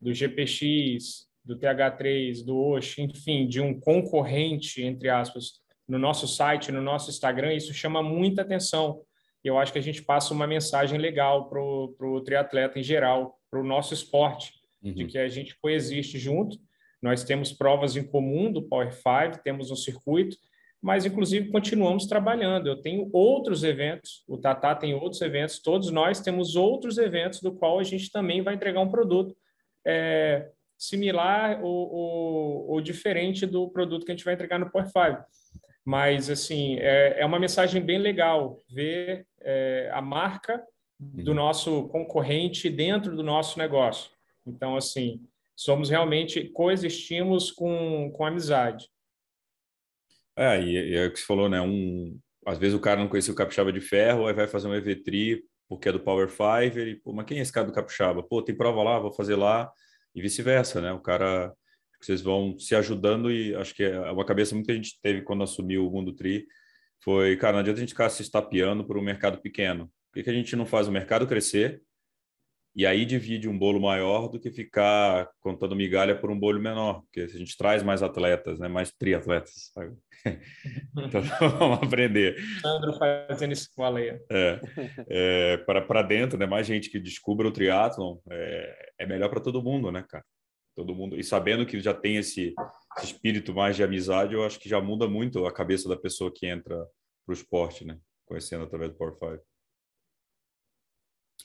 [0.00, 6.72] do GPX, do TH3, do Osh, enfim, de um concorrente, entre aspas, no nosso site,
[6.72, 9.02] no nosso Instagram, isso chama muita atenção.
[9.42, 13.61] Eu acho que a gente passa uma mensagem legal para o triatleta em geral, para
[13.61, 14.94] o nosso esporte, uhum.
[14.94, 16.57] de que a gente coexiste junto.
[17.02, 20.38] Nós temos provas em comum do Power 5, temos um circuito,
[20.85, 22.66] mas inclusive continuamos trabalhando.
[22.66, 27.55] Eu tenho outros eventos, o Tatá tem outros eventos, todos nós temos outros eventos do
[27.55, 29.35] qual a gente também vai entregar um produto
[29.83, 34.87] é, similar ou, ou, ou, diferente do produto que a gente vai entregar no Power
[34.87, 35.25] 5.
[35.83, 40.62] Mas, assim, é, é uma mensagem bem legal ver é, a marca
[41.01, 41.35] do uhum.
[41.35, 44.11] nosso concorrente dentro do nosso negócio.
[44.47, 45.18] Então, assim,
[45.57, 48.92] somos realmente, coexistimos com, com amizade.
[50.37, 51.61] É, e, e é o que você falou, né?
[51.61, 54.73] Um, às vezes o cara não conhecia o Capixaba de Ferro, aí vai fazer um
[54.73, 58.23] EV3 porque é do Power 5, ele, pô, mas quem é esse cara do Capixaba?
[58.23, 59.70] Pô, tem prova lá, vou fazer lá,
[60.14, 60.92] e vice-versa, né?
[60.92, 61.53] O cara,
[62.01, 65.23] vocês vão se ajudando e acho que é uma cabeça muito que a gente teve
[65.23, 66.47] quando assumiu o Mundo Tri,
[67.03, 69.87] foi, cara, não adianta a gente ficar se estapeando por um mercado pequeno.
[70.11, 71.83] Por que, que a gente não faz o mercado crescer
[72.77, 77.03] e aí divide um bolo maior do que ficar contando migalha por um bolo menor,
[77.03, 78.67] porque a gente traz mais atletas, né?
[78.67, 79.71] mais triatletas.
[79.73, 79.97] Sabe?
[80.99, 81.22] então
[81.59, 82.37] vamos aprender.
[82.61, 84.20] Sandro fazendo isso com a Leia.
[84.29, 84.61] É,
[85.09, 86.47] é, para dentro, né?
[86.47, 90.25] mais gente que descubra o triatlon, é, é melhor para todo mundo, né, cara?
[90.75, 91.16] Todo mundo.
[91.16, 92.53] E sabendo que já tem esse,
[92.97, 96.33] esse espírito mais de amizade, eu acho que já muda muito a cabeça da pessoa
[96.35, 96.77] que entra
[97.25, 98.01] para o esporte, né?
[98.27, 99.45] Conhecendo através do Power 5.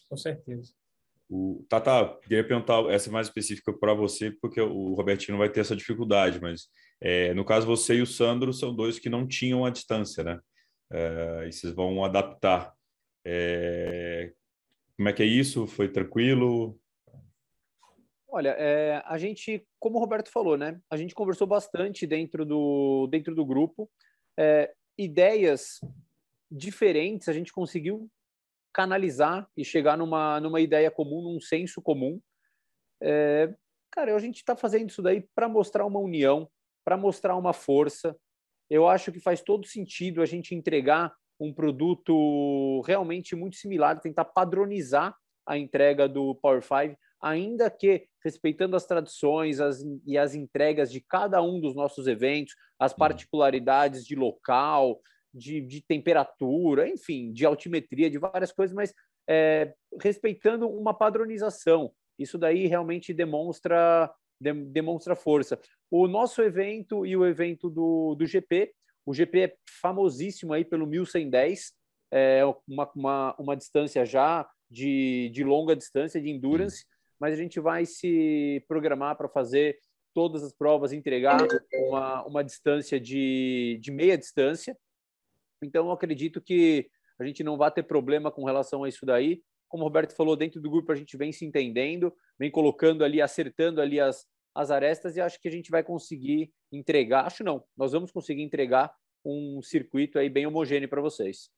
[0.09, 0.78] Com certeza.
[1.29, 5.59] O, Tata, queria perguntar essa é mais específica para você, porque o Robertinho vai ter
[5.59, 6.67] essa dificuldade, mas
[6.99, 10.39] é, no caso você e o Sandro são dois que não tinham a distância, né?
[10.91, 12.73] É, e vocês vão adaptar.
[13.23, 14.33] É,
[14.97, 15.67] como é que é isso?
[15.67, 16.79] Foi tranquilo?
[18.27, 20.79] Olha, é, a gente, como o Roberto falou, né?
[20.89, 23.89] A gente conversou bastante dentro do, dentro do grupo.
[24.37, 25.79] É, ideias
[26.51, 28.09] diferentes a gente conseguiu
[28.73, 32.19] canalizar e chegar numa, numa ideia comum, num senso comum.
[33.01, 33.53] É,
[33.91, 36.49] cara, a gente está fazendo isso daí para mostrar uma união,
[36.83, 38.15] para mostrar uma força.
[38.69, 44.25] Eu acho que faz todo sentido a gente entregar um produto realmente muito similar, tentar
[44.25, 45.15] padronizar
[45.47, 51.01] a entrega do Power 5, ainda que respeitando as tradições as, e as entregas de
[51.01, 52.97] cada um dos nossos eventos, as uhum.
[52.99, 55.01] particularidades de local,
[55.33, 58.93] de, de temperatura, enfim, de altimetria, de várias coisas, mas
[59.29, 61.91] é, respeitando uma padronização.
[62.17, 65.59] Isso daí realmente demonstra, de, demonstra força.
[65.89, 68.73] O nosso evento e o evento do, do GP,
[69.05, 71.73] o GP é famosíssimo aí pelo 1110,
[72.11, 76.85] é uma, uma, uma distância já de, de longa distância, de endurance,
[77.19, 79.77] mas a gente vai se programar para fazer
[80.13, 81.39] todas as provas, entregar
[81.73, 84.77] uma, uma distância de, de meia distância.
[85.63, 86.89] Então, eu acredito que
[87.19, 89.41] a gente não vai ter problema com relação a isso daí.
[89.67, 93.21] Como o Roberto falou, dentro do grupo a gente vem se entendendo, vem colocando ali,
[93.21, 97.25] acertando ali as, as arestas e acho que a gente vai conseguir entregar.
[97.25, 98.91] Acho não, nós vamos conseguir entregar
[99.23, 101.49] um circuito aí bem homogêneo para vocês.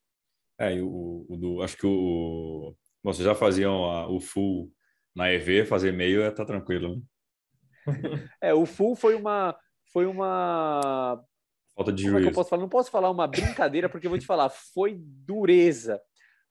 [0.60, 4.72] É, o, o do, acho que o vocês já faziam a, o full
[5.16, 7.02] na EV, fazer meio é tá tranquilo, né?
[8.42, 9.58] é, o full foi uma
[9.92, 11.24] foi uma
[11.76, 12.30] falta de Como juízo.
[12.30, 12.62] É posso falar?
[12.62, 16.02] Não posso falar uma brincadeira porque eu vou te falar, foi dureza.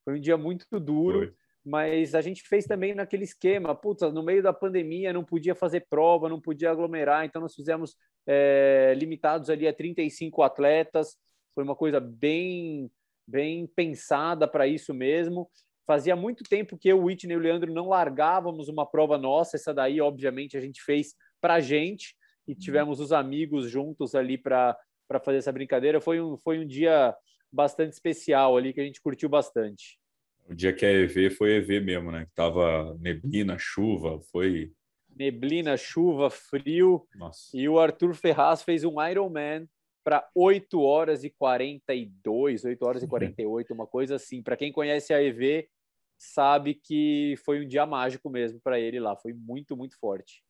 [0.03, 1.19] Foi um dia muito duro.
[1.19, 1.33] Foi.
[1.63, 3.79] Mas a gente fez também naquele esquema,
[4.11, 7.95] no meio da pandemia não podia fazer prova, não podia aglomerar, então nós fizemos
[8.25, 11.15] é, limitados ali a 35 atletas,
[11.53, 12.89] foi uma coisa bem,
[13.27, 15.47] bem pensada para isso mesmo.
[15.85, 19.57] Fazia muito tempo que eu, o Whitney e o Leandro não largávamos uma prova nossa.
[19.57, 22.15] Essa daí, obviamente, a gente fez para a gente
[22.47, 24.77] e tivemos os amigos juntos ali para
[25.19, 25.99] fazer essa brincadeira.
[25.99, 27.15] Foi um, foi um dia
[27.51, 29.99] bastante especial ali que a gente curtiu bastante.
[30.47, 32.27] O dia que a EV foi EV mesmo, né?
[32.35, 34.71] Tava neblina, chuva, foi
[35.15, 37.07] neblina, chuva, frio.
[37.15, 37.55] Nossa.
[37.55, 39.67] E o Arthur Ferraz fez um Ironman
[40.03, 44.41] para 8 horas e 42, 8 horas e 48, uma coisa assim.
[44.41, 45.67] Para quem conhece a EV,
[46.17, 49.15] sabe que foi um dia mágico mesmo para ele lá.
[49.15, 50.43] Foi muito, muito forte.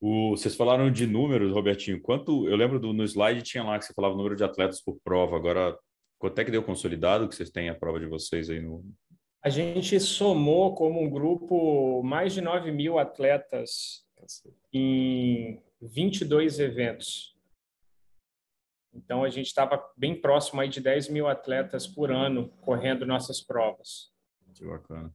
[0.00, 2.00] O, vocês falaram de números, Robertinho.
[2.00, 4.80] Quanto eu lembro do, no slide tinha lá que você falava o número de atletas
[4.80, 5.36] por prova.
[5.36, 5.78] Agora,
[6.18, 8.84] quanto é que deu consolidado que vocês têm a prova de vocês aí no?
[9.42, 14.04] A gente somou como um grupo mais de 9 mil atletas
[14.72, 17.36] em 22 eventos.
[18.92, 23.40] Então, a gente estava bem próximo aí de 10 mil atletas por ano correndo nossas
[23.40, 24.10] provas.
[24.54, 25.14] Que bacana.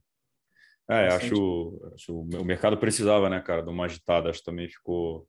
[0.88, 4.30] É, acho, acho o mercado precisava, né, cara, de uma agitada.
[4.30, 5.26] Acho que também ficou.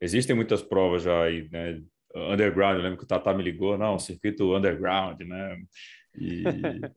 [0.00, 1.80] Existem muitas provas já aí, né?
[2.14, 5.58] Underground, eu lembro que o Tata me ligou, não, circuito underground, né?
[6.14, 6.42] E,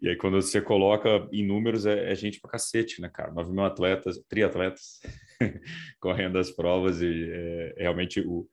[0.00, 3.32] e aí, quando você coloca em números, é, é gente pra cacete, né, cara?
[3.32, 5.00] 9 mil atletas, triatletas
[6.00, 8.48] correndo as provas e é, realmente o,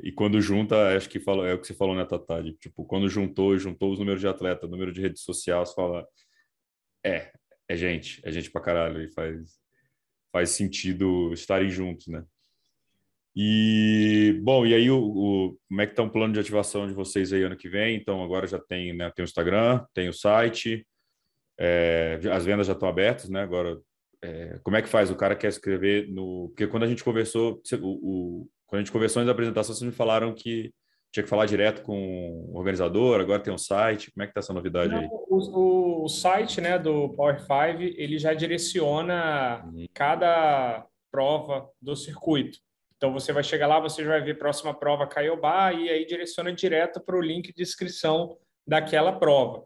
[0.00, 2.42] e quando junta, acho que fala, é o que você falou, né, Tata?
[2.60, 6.06] Tipo, quando juntou, juntou os números de atleta, número de rede social, você fala,
[7.04, 7.32] é,
[7.68, 9.58] é gente, é gente pra caralho, e faz,
[10.32, 12.24] faz sentido estarem juntos, né?
[13.36, 16.94] E, bom, e aí, o, o, como é que tá o plano de ativação de
[16.94, 17.94] vocês aí ano que vem?
[17.96, 20.84] Então, agora já tem, né, tem o Instagram, tem o site,
[21.58, 23.42] é, as vendas já estão abertas, né?
[23.42, 23.78] Agora,
[24.22, 25.10] é, como é que faz?
[25.10, 26.48] O cara quer escrever no...
[26.48, 29.94] Porque quando a gente conversou, o, o quando a gente conversou na apresentação, vocês me
[29.94, 30.72] falaram que
[31.12, 34.10] tinha que falar direto com o organizador, agora tem um site.
[34.10, 35.08] Como é que está essa novidade Não, aí?
[35.10, 39.86] O, o, site né, do Power 5 ele já direciona uhum.
[39.94, 42.58] cada prova do circuito.
[42.96, 46.52] Então você vai chegar lá, você já vai ver próxima prova Caiobá e aí direciona
[46.52, 48.36] direto para o link de inscrição
[48.66, 49.64] daquela prova.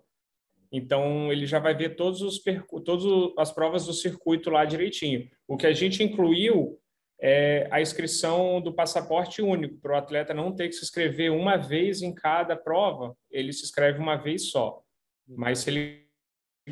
[0.70, 2.40] Então ele já vai ver todos os
[2.84, 3.04] todas
[3.38, 5.28] as provas do circuito lá direitinho.
[5.48, 6.78] O que a gente incluiu
[7.24, 11.56] é a inscrição do passaporte único, para o atleta não ter que se inscrever uma
[11.56, 14.82] vez em cada prova, ele se inscreve uma vez só.
[15.28, 16.02] Mas se ele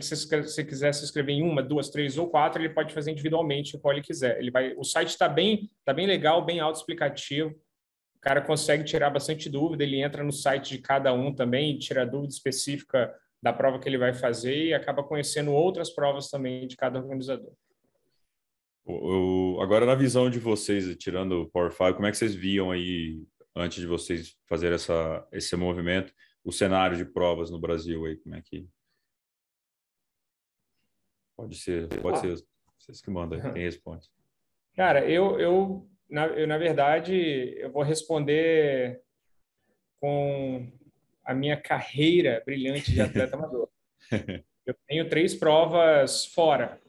[0.01, 3.93] se quiser se inscrever em uma, duas, três ou quatro, ele pode fazer individualmente qual
[3.95, 4.39] ele quiser.
[4.39, 7.51] Ele vai, o site está bem, tá bem legal, bem autoexplicativo.
[8.17, 9.85] O cara consegue tirar bastante dúvida.
[9.85, 13.99] Ele entra no site de cada um também, tira dúvida específica da prova que ele
[13.99, 17.53] vai fazer e acaba conhecendo outras provas também de cada organizador.
[19.03, 22.71] Eu, agora, na visão de vocês, tirando o Power 5, como é que vocês viam
[22.71, 23.23] aí,
[23.55, 26.13] antes de vocês fazer essa, esse movimento,
[26.45, 28.17] o cenário de provas no Brasil aí?
[28.17, 28.69] Como é que.
[31.37, 32.37] Pode ser, pode ah.
[32.37, 32.47] ser
[32.79, 34.09] vocês que mandam, quem responde.
[34.75, 37.15] Cara, eu, eu, na, eu, na verdade,
[37.59, 39.03] eu vou responder
[40.01, 40.71] com
[41.25, 43.69] a minha carreira brilhante de atleta amador.
[44.67, 46.81] Eu tenho três provas fora.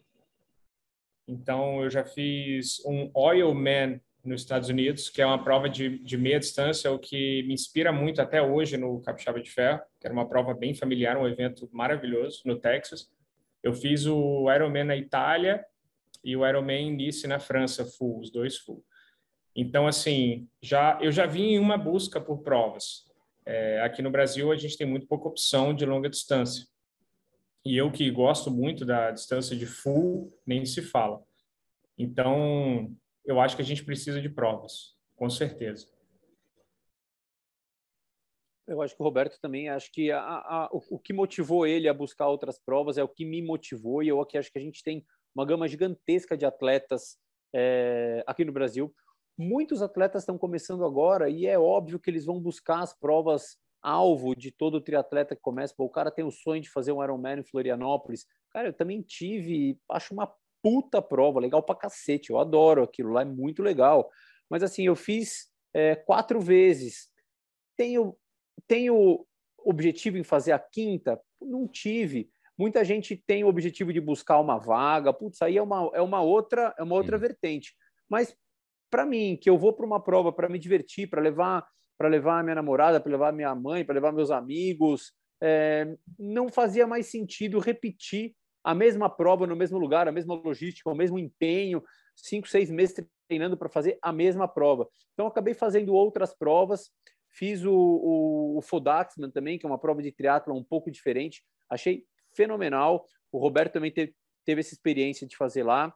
[1.28, 6.17] Então, eu já fiz um Oilman nos Estados Unidos, que é uma prova de, de
[6.17, 10.13] meia distância, o que me inspira muito até hoje no Capixaba de Ferro, que era
[10.13, 13.09] uma prova bem familiar, um evento maravilhoso no Texas.
[13.63, 15.65] Eu fiz o Ironman na Itália
[16.24, 18.84] e o Ironman Nice na França, full, os dois full.
[19.55, 23.05] Então, assim, já eu já vim em uma busca por provas.
[23.45, 26.65] É, aqui no Brasil, a gente tem muito pouca opção de longa distância.
[27.64, 31.24] E eu que gosto muito da distância de full, nem se fala.
[31.97, 35.88] Então, eu acho que a gente precisa de provas, com certeza.
[38.68, 41.88] Eu acho que o Roberto também, acho que a, a, o, o, que motivou ele
[41.88, 44.62] a buscar outras provas é o que me motivou, e eu aqui acho que a
[44.62, 45.05] gente tem
[45.36, 47.18] uma gama gigantesca de atletas
[47.53, 48.93] é, aqui no Brasil.
[49.38, 54.36] Muitos atletas estão começando agora e é óbvio que eles vão buscar as provas alvo
[54.36, 55.73] de todo triatleta que começa.
[55.75, 58.25] Pô, o cara tem o sonho de fazer um Ironman em Florianópolis.
[58.51, 62.29] Cara, eu também tive, acho uma puta prova, legal pra cacete.
[62.29, 64.09] Eu adoro aquilo lá, é muito legal.
[64.49, 67.09] Mas assim, eu fiz é, quatro vezes.
[67.77, 68.15] Tenho,
[68.67, 69.25] tenho
[69.57, 71.19] objetivo em fazer a quinta?
[71.41, 72.29] Não tive.
[72.57, 75.13] Muita gente tem o objetivo de buscar uma vaga.
[75.13, 77.19] Putz, aí é uma, é uma outra, é uma outra hum.
[77.19, 77.73] vertente.
[78.09, 78.36] Mas
[78.91, 81.65] para mim, que eu vou para uma prova para me divertir, para levar
[82.02, 86.49] para levar a minha namorada, para levar minha mãe, para levar meus amigos, é, não
[86.49, 88.34] fazia mais sentido repetir
[88.64, 91.84] a mesma prova no mesmo lugar, a mesma logística, o mesmo empenho,
[92.16, 94.89] cinco, seis meses treinando para fazer a mesma prova.
[95.14, 96.89] Então, acabei fazendo outras provas,
[97.30, 101.43] fiz o, o, o Fodaxman também, que é uma prova de triatlo um pouco diferente,
[101.70, 102.04] achei
[102.36, 103.06] fenomenal.
[103.32, 105.93] O Roberto também teve, teve essa experiência de fazer lá.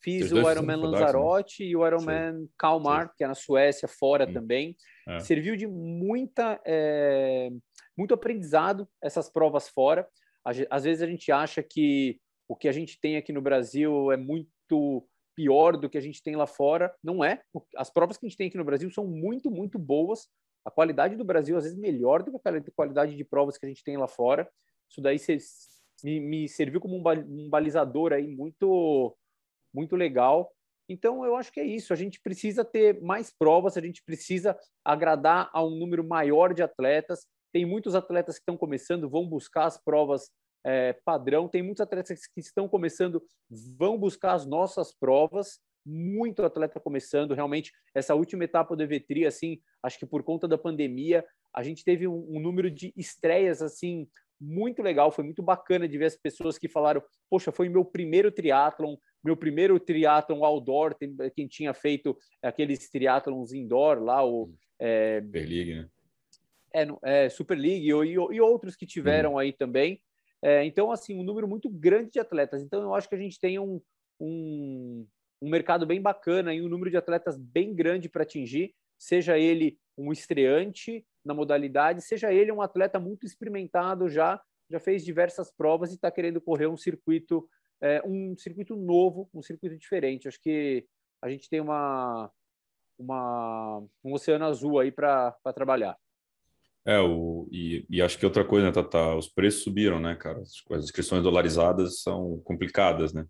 [0.00, 2.48] Fiz o Ironman Lanzarote e o Ironman Sim.
[2.56, 3.12] Kalmar, Sim.
[3.16, 4.32] que é na Suécia, fora Sim.
[4.32, 4.76] também.
[5.08, 5.18] É.
[5.20, 7.50] Serviu de muita, é,
[7.96, 10.08] muito aprendizado essas provas fora.
[10.70, 14.16] Às vezes a gente acha que o que a gente tem aqui no Brasil é
[14.16, 16.94] muito pior do que a gente tem lá fora.
[17.02, 17.42] Não é.
[17.76, 20.28] As provas que a gente tem aqui no Brasil são muito, muito boas.
[20.64, 23.68] A qualidade do Brasil, às vezes, melhor do que a qualidade de provas que a
[23.68, 24.48] gente tem lá fora.
[24.88, 25.18] Isso daí
[26.02, 29.16] me, me serviu como um balizador aí muito
[29.78, 30.52] muito legal.
[30.88, 31.92] Então, eu acho que é isso.
[31.92, 36.62] A gente precisa ter mais provas, a gente precisa agradar a um número maior de
[36.62, 37.26] atletas.
[37.52, 40.30] Tem muitos atletas que estão começando, vão buscar as provas
[40.66, 41.48] é, padrão.
[41.48, 43.22] Tem muitos atletas que estão começando,
[43.76, 45.60] vão buscar as nossas provas.
[45.86, 47.34] Muito atleta começando.
[47.34, 51.24] Realmente, essa última etapa do EVTRI, assim, acho que por conta da pandemia,
[51.54, 54.08] a gente teve um, um número de estreias, assim,
[54.40, 55.10] muito legal.
[55.10, 59.36] Foi muito bacana de ver as pessoas que falaram: Poxa, foi meu primeiro triatlon, meu
[59.36, 60.96] primeiro triatlon outdoor,
[61.34, 65.88] quem tinha feito aqueles triatlons indoor lá, o é, Super League, né?
[66.72, 70.00] É, é Super League e, e, outros que tiveram aí também.
[70.42, 72.62] É, então, assim, um número muito grande de atletas.
[72.62, 73.80] Então, eu acho que a gente tem um,
[74.20, 75.06] um,
[75.42, 79.78] um mercado bem bacana e um número de atletas bem grande para atingir, seja ele
[79.96, 85.90] um estreante na modalidade, seja ele um atleta muito experimentado já, já fez diversas provas
[85.90, 87.46] e está querendo correr um circuito
[87.80, 90.26] é, um circuito novo, um circuito diferente.
[90.26, 90.84] Acho que
[91.22, 92.30] a gente tem uma,
[92.98, 95.96] uma um oceano azul aí para trabalhar.
[96.84, 99.14] É, o, e, e, acho que outra coisa, né, Tata?
[99.14, 100.40] Os preços subiram, né, cara?
[100.40, 103.26] As, inscrições dolarizadas são complicadas, né?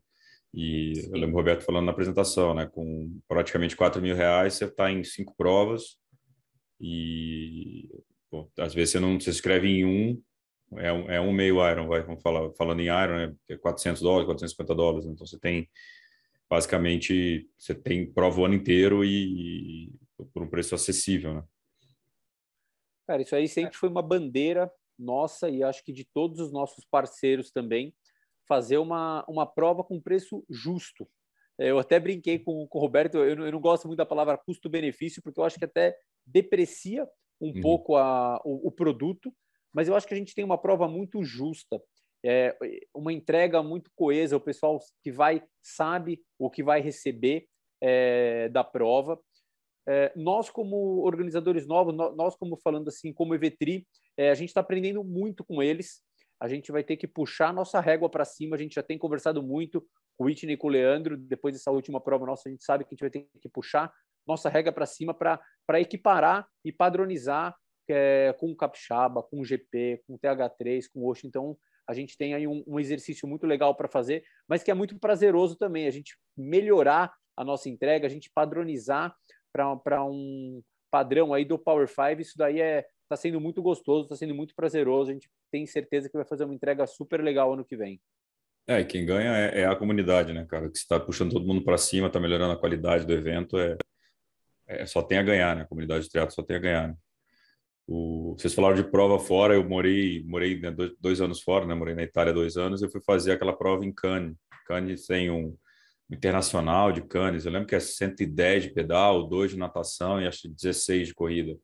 [0.54, 1.10] E Sim.
[1.12, 2.66] eu lembro o Roberto falando na apresentação, né?
[2.66, 5.98] Com praticamente 4 mil reais, você está em cinco provas
[6.80, 7.88] e
[8.30, 10.22] pô, às vezes você não se inscreve em um,
[10.76, 14.02] é um, é um meio Iron, vai, vamos falar, falando em Iron, né, é 400
[14.02, 15.68] dólares, 450 dólares, então você tem,
[16.48, 19.92] basicamente, você tem prova o ano inteiro e, e
[20.32, 21.44] por um preço acessível, né?
[23.06, 26.84] Cara, isso aí sempre foi uma bandeira nossa e acho que de todos os nossos
[26.84, 27.94] parceiros também,
[28.46, 31.08] fazer uma, uma prova com preço justo.
[31.58, 35.22] Eu até brinquei com, com o Roberto, eu eu não gosto muito da palavra custo-benefício,
[35.22, 35.96] porque eu acho que até
[36.32, 37.08] deprecia
[37.40, 37.60] um uhum.
[37.60, 39.32] pouco a, o, o produto,
[39.72, 41.80] mas eu acho que a gente tem uma prova muito justa,
[42.24, 42.56] é,
[42.94, 47.46] uma entrega muito coesa, o pessoal que vai sabe o que vai receber
[47.80, 49.20] é, da prova.
[49.86, 54.60] É, nós, como organizadores novos, nós, como falando assim, como Evetri, é, a gente está
[54.60, 56.02] aprendendo muito com eles.
[56.40, 58.56] A gente vai ter que puxar nossa régua para cima.
[58.56, 59.80] A gente já tem conversado muito
[60.16, 61.16] com o Whitney e com o Leandro.
[61.16, 63.92] Depois dessa última prova nossa, a gente sabe que a gente vai ter que puxar
[64.28, 67.56] nossa régua para cima para equiparar e padronizar
[67.88, 71.24] é, com o Capixaba, com o GP, com o TH3, com o Osh.
[71.24, 71.56] Então,
[71.88, 74.98] a gente tem aí um, um exercício muito legal para fazer, mas que é muito
[74.98, 79.16] prazeroso também, a gente melhorar a nossa entrega, a gente padronizar
[79.52, 84.16] para um padrão aí do Power 5, isso daí é está sendo muito gostoso, está
[84.16, 85.10] sendo muito prazeroso.
[85.10, 87.98] A gente tem certeza que vai fazer uma entrega super legal ano que vem.
[88.66, 90.68] É, quem ganha é, é a comunidade, né, cara?
[90.70, 93.78] Que está puxando todo mundo para cima, está melhorando a qualidade do evento, é,
[94.68, 95.62] é, só tem a ganhar, né?
[95.62, 96.88] A comunidade de teatro só tem a ganhar.
[96.88, 96.94] Né?
[97.86, 101.74] O, vocês falaram de prova fora, eu morei, morei né, dois, dois, anos fora, né?
[101.74, 104.36] Morei na Itália dois anos, eu fui fazer aquela prova em Cannes.
[104.66, 105.56] Cannes tem um
[106.10, 110.42] internacional de Cannes, eu lembro que é 110 de pedal, 2 de natação e acho
[110.42, 111.56] que 16 de corrida.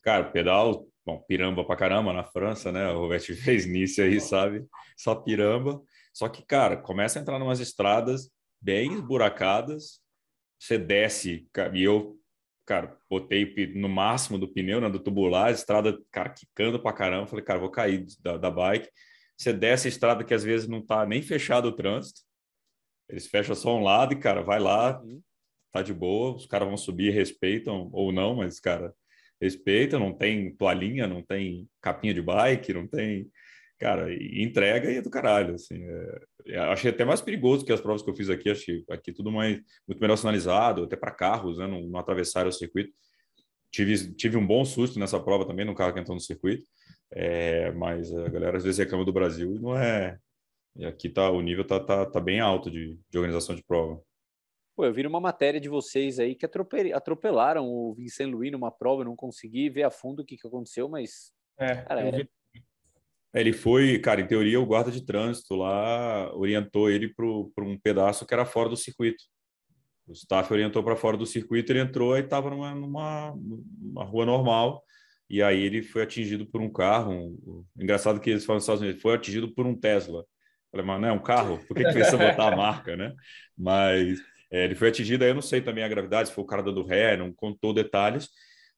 [0.00, 2.88] Cara, pedal, bom, piramba pra caramba na França, né?
[2.90, 4.64] O Roberto fez nisso aí, sabe?
[4.96, 5.80] Só piramba.
[6.12, 10.00] Só que, cara, começa a entrar em umas estradas bem esburacadas,
[10.62, 12.16] você desce, e eu,
[12.64, 17.44] cara, botei no máximo do pneu, né, do tubular, estrada, cara, quicando pra caramba, falei,
[17.44, 18.88] cara, vou cair da, da bike.
[19.36, 22.20] Você desce a estrada que às vezes não tá nem fechado o trânsito,
[23.08, 25.20] eles fecham só um lado e, cara, vai lá, uhum.
[25.72, 28.94] tá de boa, os caras vão subir, respeitam ou não, mas, cara,
[29.40, 33.28] respeitam, não tem toalhinha, não tem capinha de bike, não tem
[33.82, 35.82] cara, entrega e é do caralho, assim.
[36.46, 39.32] É, achei até mais perigoso que as provas que eu fiz aqui, achei aqui tudo
[39.32, 42.94] mais, muito melhor sinalizado, até para carros, né, não, não atravessaram o circuito.
[43.72, 46.64] Tive, tive um bom susto nessa prova também, no carro que entrou no circuito,
[47.10, 50.16] é, mas a galera às vezes reclama do Brasil e não é...
[50.76, 54.00] E aqui tá, o nível tá, tá, tá bem alto de, de organização de prova.
[54.76, 56.46] Pô, eu vi uma matéria de vocês aí que
[56.94, 60.46] atropelaram o Vincent Louis numa prova, eu não consegui ver a fundo o que, que
[60.46, 61.30] aconteceu, mas.
[61.58, 62.26] É, cara, era,
[63.34, 68.26] ele foi, cara, em teoria, o guarda de trânsito lá orientou ele para um pedaço
[68.26, 69.22] que era fora do circuito.
[70.06, 73.34] O staff orientou para fora do circuito, ele entrou e estava numa, numa,
[73.80, 74.82] numa, rua normal.
[75.30, 77.12] E aí ele foi atingido por um carro.
[77.12, 80.26] Um, engraçado que eles falam nos Estados Unidos, foi atingido por um Tesla.
[80.70, 81.58] falei, mas não é um carro?
[81.66, 83.14] Por que, que precisa botar a marca, né?
[83.56, 84.20] Mas
[84.50, 86.62] é, ele foi atingido, aí eu não sei também a gravidade, se foi o cara
[86.62, 88.28] dando ré, não contou detalhes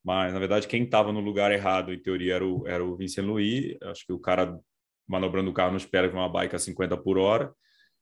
[0.04, 3.24] mas na verdade quem estava no lugar errado em teoria era o, era o Vincent
[3.24, 4.58] Louis, acho que o cara
[5.08, 7.52] manobrando o carro não espera com uma bike a 50 por hora,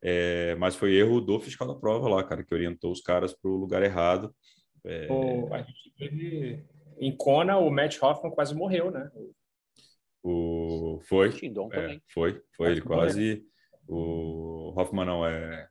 [0.03, 3.50] é, mas foi erro do fiscal da prova lá, cara, que orientou os caras para
[3.50, 4.34] o lugar errado.
[4.84, 5.07] É...
[5.11, 6.64] O, a gente teve
[6.98, 9.11] em Kona, o Matt Hoffman quase morreu, né?
[10.22, 11.30] O foi,
[11.72, 13.44] é, foi, foi, ele quase.
[13.88, 15.68] O Hoffman não é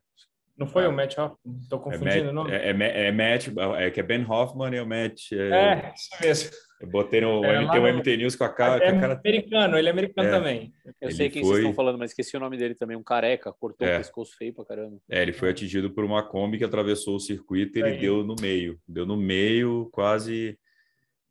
[0.56, 0.88] não foi ah.
[0.88, 1.58] o Matt Hoffman?
[1.60, 2.52] Estou é confundindo o nome.
[2.52, 3.48] É, é, é, Matt,
[3.78, 5.32] é que é Ben Hoffman e o Matt.
[5.32, 6.50] É, é isso mesmo.
[6.80, 7.98] Eu botei no é, MT, no...
[7.98, 8.84] MT News com a cara.
[8.84, 9.14] É a cara...
[9.14, 10.30] americano, ele é americano é.
[10.30, 10.72] também.
[10.84, 11.50] Eu ele sei quem foi...
[11.50, 12.96] vocês estão falando, mas esqueci o nome dele também.
[12.96, 13.94] Um careca, cortou é.
[13.94, 14.98] o pescoço feio pra caramba.
[15.08, 18.34] É, ele foi atingido por uma Kombi que atravessou o circuito e ele deu no
[18.40, 18.78] meio.
[18.86, 20.58] Deu no meio, quase.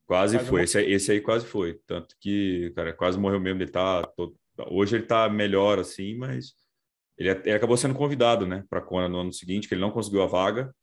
[0.07, 0.63] Quase, quase foi.
[0.63, 1.79] Esse, esse, aí quase foi.
[1.85, 3.61] Tanto que, cara, quase morreu mesmo.
[3.61, 4.03] Ele tá.
[4.15, 4.33] Tô...
[4.69, 6.53] Hoje ele tá melhor, assim, mas
[7.21, 10.23] ele, ele acabou sendo convidado, né, para Kona no ano seguinte, que ele não conseguiu
[10.23, 10.73] a vaga.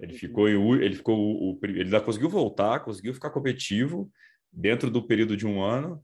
[0.00, 0.18] Ele uhum.
[0.18, 4.10] ficou em, ele ficou o, ele ainda conseguiu voltar, conseguiu ficar competitivo
[4.52, 6.02] dentro do período de um ano.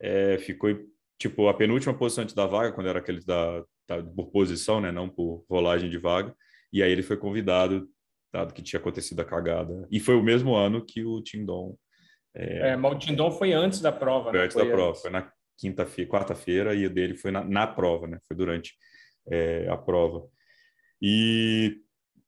[0.00, 0.70] É, ficou
[1.18, 4.90] tipo a penúltima posição antes da vaga, quando era aqueles da, da, por posição, né,
[4.90, 6.34] não por rolagem de vaga.
[6.72, 7.88] E aí ele foi convidado,
[8.32, 9.86] dado que tinha acontecido a cagada.
[9.90, 11.76] E foi o mesmo ano que o Tindon.
[12.34, 14.30] É, é mas o Tindon foi antes da prova.
[14.30, 14.44] Foi né?
[14.44, 14.76] antes foi da antes.
[14.76, 18.18] prova, foi na quinta-feira, quarta-feira e o dele foi na, na prova, né?
[18.26, 18.74] Foi durante
[19.30, 20.26] é, a prova.
[21.00, 21.80] E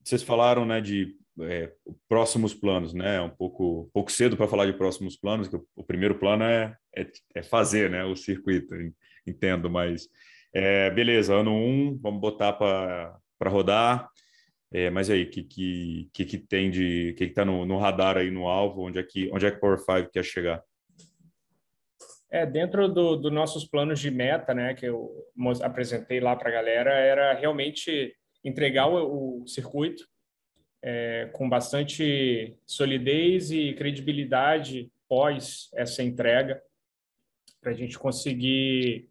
[0.03, 1.73] vocês falaram né, de é,
[2.09, 3.21] próximos planos, né?
[3.21, 6.77] Um pouco, pouco cedo para falar de próximos planos, que o, o primeiro plano é,
[6.97, 8.75] é, é, fazer né, o circuito,
[9.27, 10.09] entendo, mas
[10.53, 14.09] é, beleza, ano um, vamos botar para rodar.
[14.73, 17.11] É, mas aí, o que, que, que, que tem de.
[17.11, 18.83] O que está no, no, radar aí no alvo?
[18.83, 20.63] Onde é que, onde é que Power 5 quer chegar?
[22.31, 25.11] É, dentro dos do nossos planos de meta, né, que eu
[25.63, 28.15] apresentei lá para a galera, era realmente
[28.45, 30.05] entregar o, o circuito
[30.83, 36.63] é, com bastante solidez e credibilidade pós essa entrega,
[37.61, 39.11] para a gente conseguir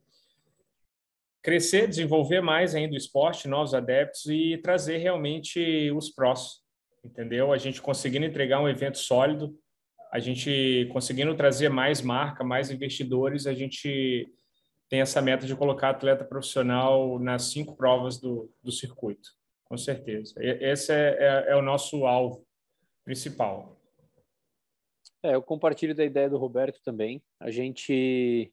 [1.41, 6.61] crescer, desenvolver mais ainda o esporte, novos adeptos e trazer realmente os prós,
[7.03, 7.51] entendeu?
[7.51, 9.57] A gente conseguindo entregar um evento sólido,
[10.11, 14.31] a gente conseguindo trazer mais marca, mais investidores, a gente
[14.89, 19.29] tem essa meta de colocar atleta profissional nas cinco provas do, do circuito,
[19.65, 20.33] com certeza.
[20.37, 22.43] Esse é, é, é o nosso alvo
[23.05, 23.77] principal.
[25.21, 27.21] É, eu compartilho da ideia do Roberto também.
[27.39, 28.51] A gente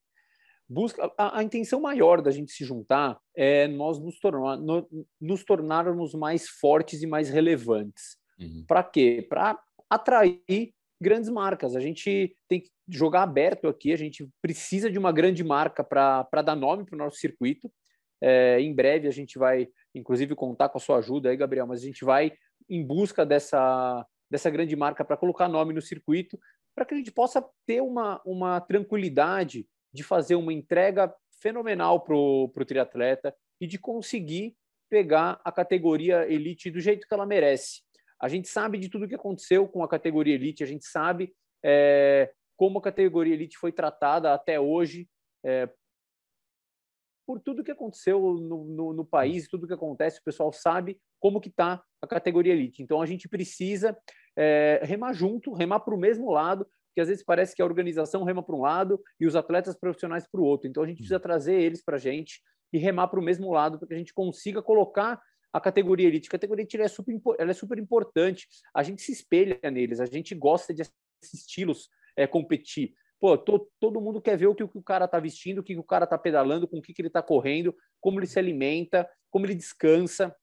[0.69, 4.87] busca a, a, intenção maior da gente se juntar é nós nos, tornar, no,
[5.21, 8.19] nos tornarmos mais fortes e mais relevantes.
[8.39, 8.65] Uhum.
[8.67, 9.25] Para quê?
[9.27, 11.77] Para atrair grandes marcas.
[11.77, 16.43] A gente tem que jogar aberto aqui, a gente precisa de uma grande marca para
[16.43, 17.71] dar nome para o nosso circuito.
[18.21, 21.83] É, em breve a gente vai, inclusive, contar com a sua ajuda aí, Gabriel, mas
[21.83, 22.33] a gente vai
[22.69, 26.39] em busca dessa, dessa grande marca para colocar nome no circuito,
[26.75, 32.15] para que a gente possa ter uma, uma tranquilidade de fazer uma entrega fenomenal para
[32.15, 34.57] o triatleta e de conseguir
[34.89, 37.83] pegar a categoria elite do jeito que ela merece.
[38.21, 41.35] A gente sabe de tudo o que aconteceu com a categoria elite, a gente sabe
[41.65, 45.09] é, como a categoria elite foi tratada até hoje,
[45.45, 45.69] é,
[47.27, 51.41] por tudo que aconteceu no, no, no, país, tudo que acontece, o pessoal sabe como
[51.41, 52.83] que está a categoria elite.
[52.83, 53.97] Então a gente precisa
[54.37, 58.23] é, remar junto, remar para o mesmo lado, porque às vezes parece que a organização
[58.23, 60.69] rema para um lado e os atletas profissionais para o outro.
[60.69, 62.41] Então a gente precisa trazer eles para a gente
[62.73, 65.21] e remar para o mesmo lado para que a gente consiga colocar
[65.53, 66.29] a categoria elite.
[66.29, 68.47] A categoria elite é super, ela é super importante.
[68.75, 70.83] A gente se espelha neles, a gente gosta de
[71.23, 72.95] assisti-los é, competir.
[73.19, 75.63] Pô, to, todo mundo quer ver o que, o, que o cara está vestindo, o
[75.63, 78.27] que, que o cara está pedalando, com o que, que ele está correndo, como ele
[78.27, 80.35] se alimenta, como ele descansa.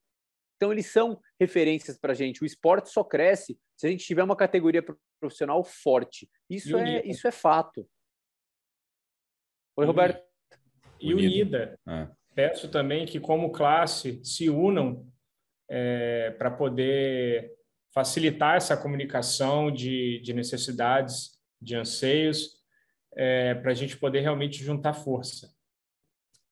[0.55, 2.41] Então, eles são referências para a gente.
[2.41, 4.83] O esporte só cresce se a gente tiver uma categoria
[5.19, 6.29] profissional forte.
[6.49, 7.87] Isso, é, isso é fato.
[9.75, 10.23] Oi, Roberto.
[10.99, 11.77] E unida.
[11.87, 12.07] É.
[12.35, 15.05] Peço também que, como classe, se unam
[15.69, 17.51] é, para poder
[17.93, 22.63] facilitar essa comunicação de, de necessidades, de anseios,
[23.15, 25.53] é, para a gente poder realmente juntar força.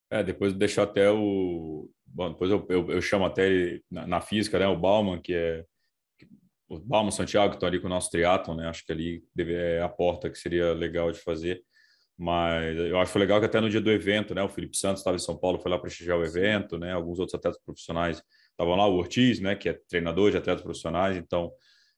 [0.10, 1.90] É, depois deixar até o.
[2.06, 4.68] Bom, depois eu, eu, eu chamo até ele na, na, física, né?
[4.68, 5.66] O Bauman, que é.
[6.68, 8.68] O Bauman Santiago, que estão ali com o nosso triatlon, né?
[8.68, 11.64] Acho que ali deve, é a porta que seria legal de fazer.
[12.18, 14.44] Mas eu acho legal que até no dia do evento, né?
[14.44, 16.92] O Felipe Santos estava em São Paulo, foi lá prestigiar o evento, né?
[16.94, 19.56] Alguns outros atletas profissionais estavam lá, o Ortiz, né?
[19.56, 21.52] Que é treinador de atletas profissionais, então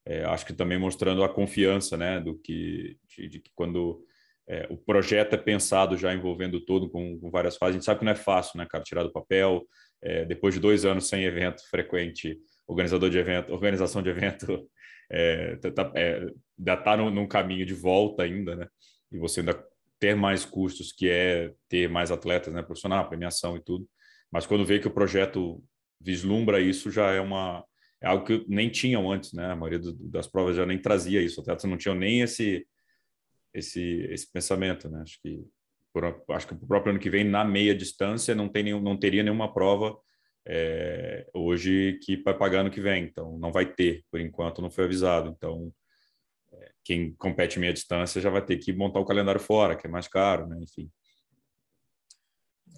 [0.06, 2.20] é, acho que também mostrando a confiança, né?
[2.20, 4.06] Do que de, de que quando
[4.48, 8.00] é, o projeto é pensado já envolvendo todo com, com, várias fases, a gente sabe
[8.00, 8.84] que não é fácil, né, cara?
[8.84, 9.66] Tirar do papel,
[10.02, 12.38] é, depois de dois anos sem evento frequente,
[12.68, 14.70] organizador de evento, organização de evento,
[15.10, 16.26] é, tá, tá é,
[16.60, 18.68] ainda está num caminho de volta ainda, né?
[19.12, 19.64] E você ainda
[20.04, 23.88] ter mais custos, que é ter mais atletas, né, profissional, premiação e tudo.
[24.30, 25.64] Mas quando vê que o projeto
[25.98, 27.64] vislumbra isso, já é uma
[28.02, 29.46] é algo que nem tinham antes, né?
[29.52, 31.40] A maioria do, das provas já nem trazia isso.
[31.40, 32.68] Atletas não tinham nem esse
[33.54, 33.82] esse
[34.12, 35.04] esse pensamento, né?
[35.04, 35.42] Acho que
[35.94, 38.98] por, acho que o próprio ano que vem na meia distância não tem nenhum, não
[38.98, 39.98] teria nenhuma prova
[40.46, 43.06] é, hoje que vai pagar ano que vem.
[43.06, 45.30] Então não vai ter, por enquanto não foi avisado.
[45.30, 45.72] Então
[46.84, 50.08] quem compete meia distância já vai ter que montar o calendário fora, que é mais
[50.08, 50.60] caro, né?
[50.62, 50.90] Enfim.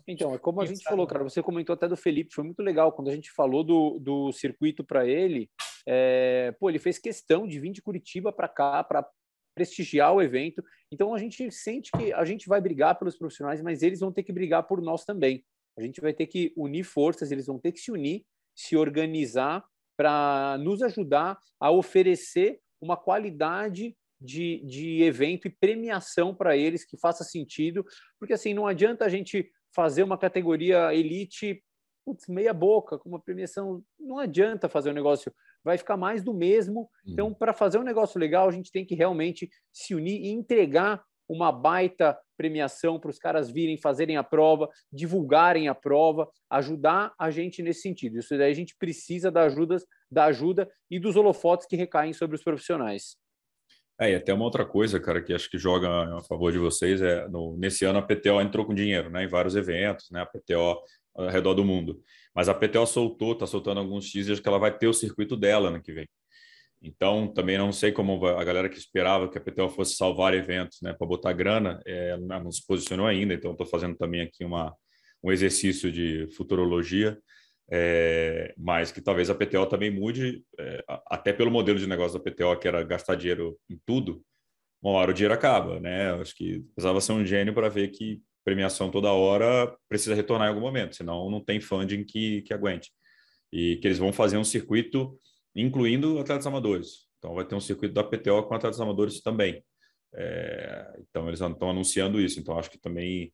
[0.08, 2.92] Então, é como a gente falou, cara, você comentou até do Felipe, foi muito legal
[2.92, 5.50] quando a gente falou do, do circuito para ele.
[5.88, 9.08] É, pô, ele fez questão de vir de Curitiba para cá para
[9.56, 10.64] prestigiar o evento.
[10.92, 14.22] Então a gente sente que a gente vai brigar pelos profissionais, mas eles vão ter
[14.22, 15.44] que brigar por nós também.
[15.78, 19.64] A gente vai ter que unir forças, eles vão ter que se unir, se organizar
[19.98, 26.98] para nos ajudar a oferecer uma qualidade de, de evento e premiação para eles que
[26.98, 27.86] faça sentido,
[28.20, 31.62] porque assim não adianta a gente fazer uma categoria elite
[32.06, 35.34] putz, meia boca com uma premiação, não adianta fazer um negócio,
[35.64, 36.88] vai ficar mais do mesmo.
[37.06, 37.34] Então, uhum.
[37.34, 41.52] para fazer um negócio legal, a gente tem que realmente se unir e entregar uma
[41.52, 47.64] baita premiação para os caras virem, fazerem a prova, divulgarem a prova, ajudar a gente
[47.64, 48.20] nesse sentido.
[48.20, 49.78] Isso daí a gente precisa da ajuda,
[50.16, 53.18] da ajuda e dos holofotes que recaem sobre os profissionais.
[54.00, 57.02] É, e até uma outra coisa, cara, que acho que joga a favor de vocês
[57.02, 60.26] é no, nesse ano a PTO entrou com dinheiro, né, em vários eventos, né, a
[60.26, 60.82] PTO
[61.14, 62.02] ao redor do mundo.
[62.34, 65.70] Mas a PTO soltou, está soltando alguns teasers que ela vai ter o circuito dela
[65.70, 66.08] ano que vem.
[66.82, 70.80] Então, também não sei como a galera que esperava que a PTO fosse salvar eventos,
[70.82, 73.34] né, para botar grana, é, não se posicionou ainda.
[73.34, 74.74] Então, estou fazendo também aqui uma,
[75.24, 77.18] um exercício de futurologia
[77.72, 82.24] é, mas que talvez a PTO também mude, é, até pelo modelo de negócio da
[82.24, 84.24] PTO, que era gastar dinheiro em tudo,
[84.82, 86.14] uma hora o dinheiro acaba, né?
[86.14, 90.50] Acho que precisava ser um gênio para ver que premiação toda hora precisa retornar em
[90.50, 92.92] algum momento, senão não tem funding que, que aguente.
[93.52, 95.20] E que eles vão fazer um circuito
[95.56, 97.08] incluindo atletas amadores.
[97.18, 99.64] Então vai ter um circuito da PTO com atletas amadores também.
[100.14, 102.40] É, então eles estão anunciando isso.
[102.40, 103.34] Então acho que também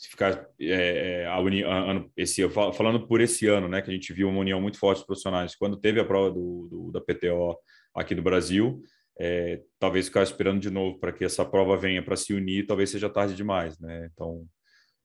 [0.00, 4.14] se ficar é, é a união, esse falando por esse ano, né, que a gente
[4.14, 5.54] viu uma união muito forte dos profissionais.
[5.54, 7.54] Quando teve a prova do, do da PTO
[7.94, 8.82] aqui no Brasil,
[9.20, 12.88] é, talvez ficar esperando de novo para que essa prova venha para se unir, talvez
[12.88, 14.08] seja tarde demais, né?
[14.10, 14.46] Então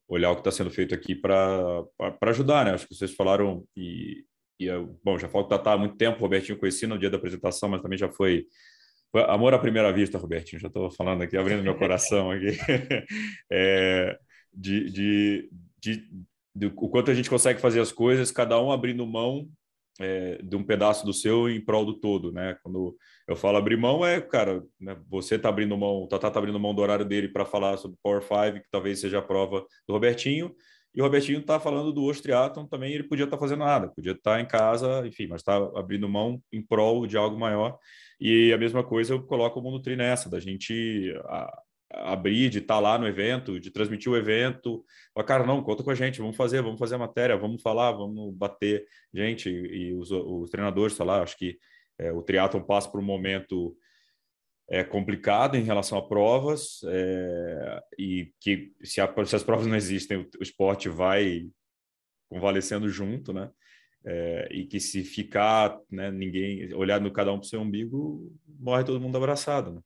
[0.08, 1.84] olhar o que está sendo feito aqui para
[2.28, 2.72] ajudar, né?
[2.72, 4.24] Acho que vocês falaram e,
[4.58, 7.18] e eu, bom, já falo que tá há muito tempo, Robertinho conheci no dia da
[7.18, 8.46] apresentação, mas também já foi
[9.28, 10.62] amor à primeira vista, Robertinho.
[10.62, 12.58] Já estou falando aqui, abrindo meu coração aqui.
[13.52, 14.18] é,
[14.56, 15.50] de, de,
[15.80, 16.10] de,
[16.56, 19.48] de, o quanto a gente consegue fazer as coisas, cada um abrindo mão
[20.00, 22.58] é, de um pedaço do seu em prol do todo, né?
[22.62, 22.96] Quando
[23.28, 26.60] eu falo abrir mão, é, cara, né, você tá abrindo mão, o Tatá tá abrindo
[26.60, 29.94] mão do horário dele para falar sobre Power 5, que talvez seja a prova do
[29.94, 30.54] Robertinho,
[30.96, 33.90] e o Robertinho tá falando do Osh Triathlon também, ele podia estar tá fazendo nada,
[33.90, 37.78] podia estar tá em casa, enfim, mas está abrindo mão em prol de algo maior.
[38.18, 41.62] E a mesma coisa eu coloco o Mundo Tri nessa, da gente a,
[42.04, 44.84] abrir, de estar tá lá no evento, de transmitir o evento.
[45.14, 47.92] Falar, cara, não, conta com a gente, vamos fazer, vamos fazer a matéria, vamos falar,
[47.92, 49.50] vamos bater gente.
[49.50, 51.58] E os, os treinadores, lá, acho que
[51.98, 53.76] é, o triatlon passa por um momento
[54.70, 59.76] é, complicado em relação a provas é, e que se, a, se, as provas não
[59.76, 61.48] existem, o, o esporte vai
[62.30, 63.50] convalescendo junto, né?
[64.08, 68.32] É, e que se ficar, né, ninguém olhar no cada um para o seu umbigo,
[68.60, 69.82] morre todo mundo abraçado, né?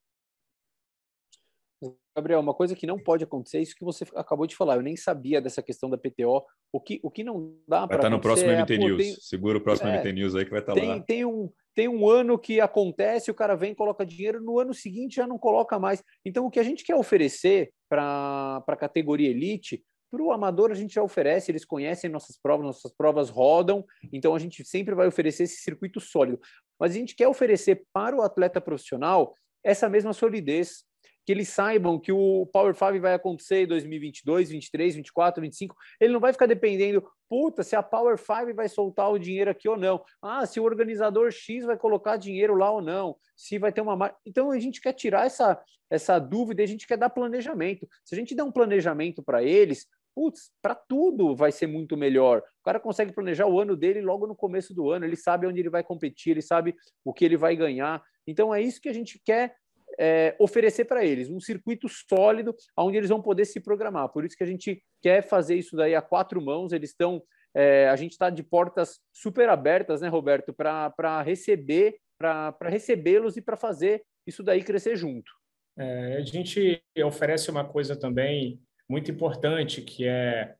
[2.16, 4.76] Gabriel, uma coisa que não pode acontecer é isso que você acabou de falar.
[4.76, 6.44] Eu nem sabia dessa questão da PTO.
[6.72, 7.88] O que, o que não dá para.
[7.88, 8.98] Vai estar tá no próximo é, MT News.
[8.98, 9.16] Tem...
[9.20, 11.00] Segura o próximo é, MT News aí que vai estar tá tem, lá.
[11.02, 15.16] Tem um, tem um ano que acontece, o cara vem, coloca dinheiro, no ano seguinte
[15.16, 16.04] já não coloca mais.
[16.26, 20.76] Então, o que a gente quer oferecer para a categoria elite, para o amador a
[20.76, 25.08] gente já oferece, eles conhecem nossas provas, nossas provas rodam, então a gente sempre vai
[25.08, 26.40] oferecer esse circuito sólido.
[26.80, 29.34] Mas a gente quer oferecer para o atleta profissional
[29.64, 30.84] essa mesma solidez,
[31.30, 35.76] que eles saibam que o Power 5 vai acontecer em 2022, 23, 24, 25.
[36.02, 39.70] Ele não vai ficar dependendo, puta, se a Power 5 vai soltar o dinheiro aqui
[39.70, 40.04] ou não.
[40.20, 43.16] Ah, se o organizador X vai colocar dinheiro lá ou não.
[43.36, 44.18] Se vai ter uma marca.
[44.26, 47.88] Então a gente quer tirar essa, essa dúvida, a gente quer dar planejamento.
[48.04, 52.40] Se a gente der um planejamento para eles, putz, para tudo vai ser muito melhor.
[52.40, 55.60] O cara consegue planejar o ano dele logo no começo do ano, ele sabe onde
[55.60, 56.76] ele vai competir, ele sabe
[57.06, 58.02] o que ele vai ganhar.
[58.26, 59.56] Então é isso que a gente quer
[60.00, 64.08] é, oferecer para eles um circuito sólido onde eles vão poder se programar.
[64.10, 66.72] Por isso que a gente quer fazer isso daí a quatro mãos.
[66.72, 67.22] Eles estão,
[67.54, 73.42] é, a gente está de portas super abertas, né, Roberto, para receber, para recebê-los e
[73.42, 75.30] para fazer isso daí crescer junto.
[75.78, 80.56] É, a gente oferece uma coisa também muito importante que é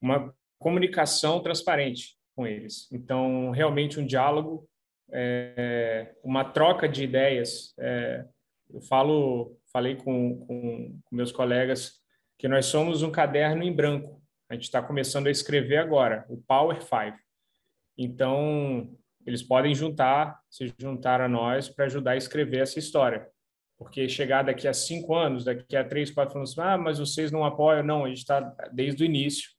[0.00, 2.88] uma comunicação transparente com eles.
[2.92, 4.68] Então, realmente um diálogo,
[5.12, 7.74] é, uma troca de ideias.
[7.78, 8.24] É,
[8.72, 12.00] eu falo, falei com, com, com meus colegas
[12.38, 14.22] que nós somos um caderno em branco.
[14.48, 17.16] A gente está começando a escrever agora, o Power Five.
[17.96, 23.28] Então, eles podem juntar, se juntar a nós para ajudar a escrever essa história.
[23.78, 27.44] Porque chegar daqui a cinco anos, daqui a três, quatro anos, ah, mas vocês não
[27.44, 27.82] apoiam?
[27.82, 28.40] Não, a gente está
[28.72, 29.50] desde o início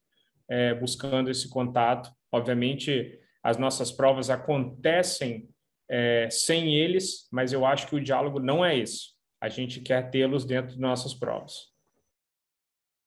[0.47, 2.09] é, buscando esse contato.
[2.31, 5.49] Obviamente, as nossas provas acontecem
[5.89, 9.13] é, sem eles, mas eu acho que o diálogo não é esse.
[9.41, 11.73] A gente quer tê-los dentro de nossas provas.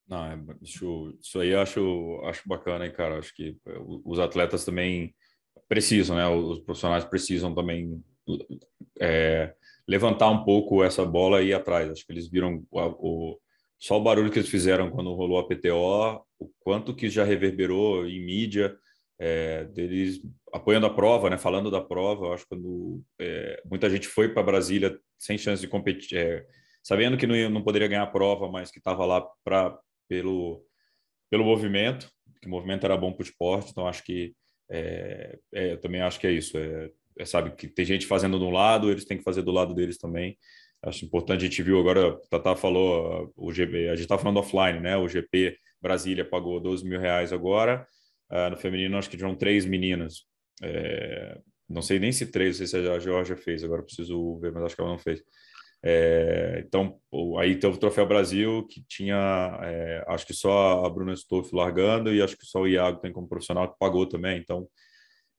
[0.09, 3.19] Não, é, isso, isso aí eu acho, acho bacana, hein, cara.
[3.19, 3.73] Acho que é,
[4.05, 5.15] os atletas também
[5.69, 6.29] precisam, né?
[6.29, 8.03] Os profissionais precisam também
[9.01, 9.55] é,
[9.87, 11.91] levantar um pouco essa bola e ir atrás.
[11.91, 13.41] Acho que eles viram o, o,
[13.79, 18.07] só o barulho que eles fizeram quando rolou a PTO, o quanto que já reverberou
[18.07, 18.77] em mídia,
[19.19, 20.21] é, deles
[20.53, 22.27] apoiando a prova, né, falando da prova.
[22.27, 26.47] Eu acho que quando é, muita gente foi para Brasília sem chance de competir, é,
[26.83, 30.65] sabendo que não, não poderia ganhar a prova, mas que estava lá para pelo
[31.29, 32.09] pelo movimento,
[32.41, 33.71] que o movimento era bom para o esporte.
[33.71, 34.33] Então acho que
[34.71, 36.57] é, é, eu também acho que é isso.
[36.57, 39.51] É, é, sabe que tem gente fazendo de um lado, eles têm que fazer do
[39.51, 40.39] lado deles também.
[40.83, 44.39] Acho importante a gente viu agora, o Tata falou, o GP, a gente está falando
[44.39, 44.97] offline, né?
[44.97, 47.87] O GP Brasília pagou 12 mil reais agora
[48.31, 50.25] Uh, no feminino, acho que tinham três meninas.
[50.63, 54.53] É, não sei nem se três, não sei se a Georgia fez, agora preciso ver,
[54.53, 55.23] mas acho que ela não fez.
[55.85, 56.99] É, então,
[57.39, 62.13] aí teve o Troféu Brasil, que tinha, é, acho que só a Bruna Stoff largando,
[62.13, 64.39] e acho que só o Iago tem como profissional que pagou também.
[64.39, 64.69] Então,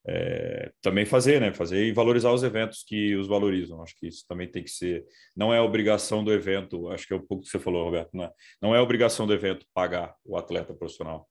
[0.08, 1.54] é, também fazer, né?
[1.54, 3.82] Fazer e valorizar os eventos que os valorizam.
[3.84, 5.06] Acho que isso também tem que ser.
[5.36, 8.24] Não é obrigação do evento, acho que é um pouco que você falou, Roberto, não
[8.24, 8.32] é,
[8.62, 11.28] não é obrigação do evento pagar o atleta profissional.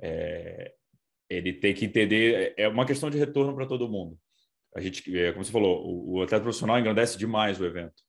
[0.00, 0.72] É,
[1.28, 4.18] ele tem que entender, é uma questão de retorno para todo mundo.
[4.74, 8.02] A gente, é, como você falou, o, o, atleta profissional engrandece demais o evento,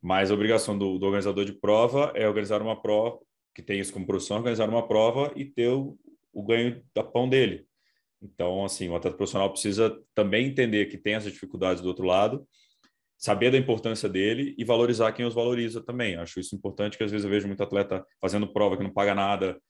[0.00, 3.18] mas a obrigação do, do, organizador de prova é organizar uma prova,
[3.54, 5.98] que tem isso como profissão, organizar uma prova e ter o,
[6.32, 7.66] o ganho da pão dele.
[8.22, 12.46] Então, assim, o atleta profissional precisa também entender que tem essas dificuldades do outro lado,
[13.16, 16.16] saber da importância dele e valorizar quem os valoriza também.
[16.16, 19.14] Acho isso importante, que às vezes eu vejo muito atleta fazendo prova que não paga
[19.14, 19.60] nada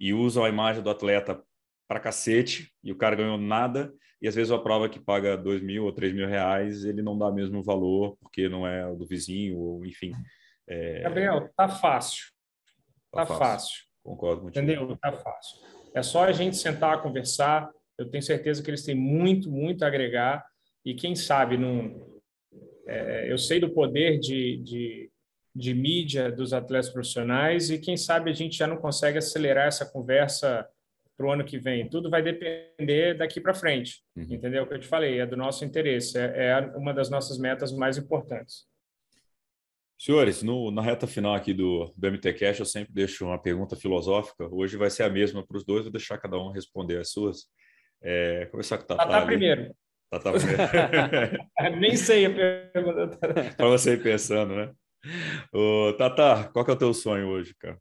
[0.00, 1.42] e usam a imagem do atleta
[1.88, 3.92] para cacete e o cara ganhou nada.
[4.20, 7.18] E às vezes a prova que paga dois mil ou três mil reais ele não
[7.18, 10.12] dá mesmo valor porque não é do vizinho ou enfim.
[10.66, 11.02] É...
[11.02, 12.24] Gabriel, tá fácil.
[13.12, 13.38] Tá, tá fácil.
[13.38, 13.86] fácil.
[14.02, 14.96] Concordo Entendeu?
[14.96, 15.60] Tá fácil.
[15.94, 17.70] É só a gente sentar, conversar.
[17.98, 20.44] Eu tenho certeza que eles têm muito, muito a agregar
[20.84, 22.16] e quem sabe num,
[22.86, 25.10] é, eu sei do poder de, de,
[25.54, 29.84] de mídia dos atletas profissionais e quem sabe a gente já não consegue acelerar essa
[29.84, 30.66] conversa
[31.16, 31.88] para o ano que vem.
[31.88, 34.26] Tudo vai depender daqui para frente, uhum.
[34.30, 34.64] entendeu?
[34.64, 37.72] O que eu te falei, é do nosso interesse, é, é uma das nossas metas
[37.72, 38.66] mais importantes.
[39.98, 43.74] Senhores, no, na reta final aqui do, do MT Cash, eu sempre deixo uma pergunta
[43.74, 44.46] filosófica.
[44.52, 47.46] Hoje vai ser a mesma para os dois, vou deixar cada um responder as suas.
[48.02, 49.06] É, começar com o Tatá.
[49.06, 49.74] Tatá primeiro.
[50.10, 51.48] Tatá primeiro.
[51.80, 53.18] Nem sei a pergunta.
[53.56, 54.70] para você ir pensando, né?
[55.50, 57.78] Ô, Tatá, qual que é o teu sonho hoje, cara?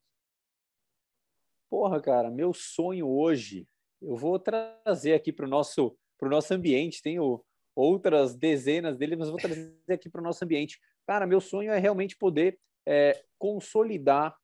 [1.69, 3.67] Porra, cara, meu sonho hoje,
[4.01, 7.01] eu vou trazer aqui para o nosso, pro nosso ambiente.
[7.01, 7.43] Tenho
[7.75, 10.79] outras dezenas dele, mas vou trazer aqui para o nosso ambiente.
[11.07, 14.35] Cara, meu sonho é realmente poder é, consolidar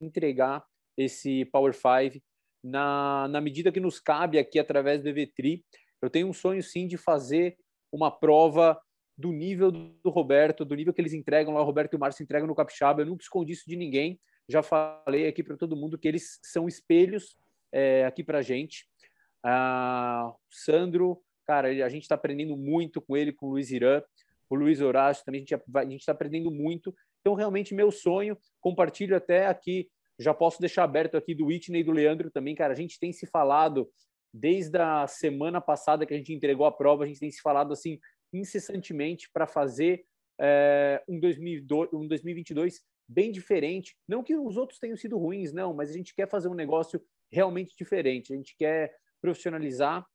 [0.00, 0.64] entregar
[0.96, 2.22] esse Power 5
[2.62, 5.64] na, na medida que nos cabe aqui através do EVTRI.
[6.00, 7.56] Eu tenho um sonho, sim, de fazer
[7.92, 8.80] uma prova
[9.18, 12.22] do nível do Roberto, do nível que eles entregam lá, o Roberto e o Márcio
[12.22, 13.02] entregam no Capixaba.
[13.02, 14.20] Eu nunca escondi isso de ninguém.
[14.48, 17.36] Já falei aqui para todo mundo que eles são espelhos
[17.72, 18.86] é, aqui para a gente.
[19.44, 24.02] Ah, Sandro, cara, a gente está aprendendo muito com ele, com o Luiz Irã
[24.48, 26.94] o Luiz Horácio também, a gente está aprendendo muito.
[27.20, 29.88] Então, realmente, meu sonho, compartilho até aqui,
[30.18, 33.12] já posso deixar aberto aqui do Whitney e do Leandro também, cara, a gente tem
[33.12, 33.90] se falado
[34.32, 37.72] desde a semana passada que a gente entregou a prova, a gente tem se falado
[37.72, 37.98] assim
[38.32, 40.04] incessantemente para fazer
[40.38, 43.96] é, um, 2002, um 2022 bem diferente.
[44.08, 47.00] Não que os outros tenham sido ruins, não, mas a gente quer fazer um negócio
[47.30, 48.32] realmente diferente.
[48.32, 50.06] A gente quer profissionalizar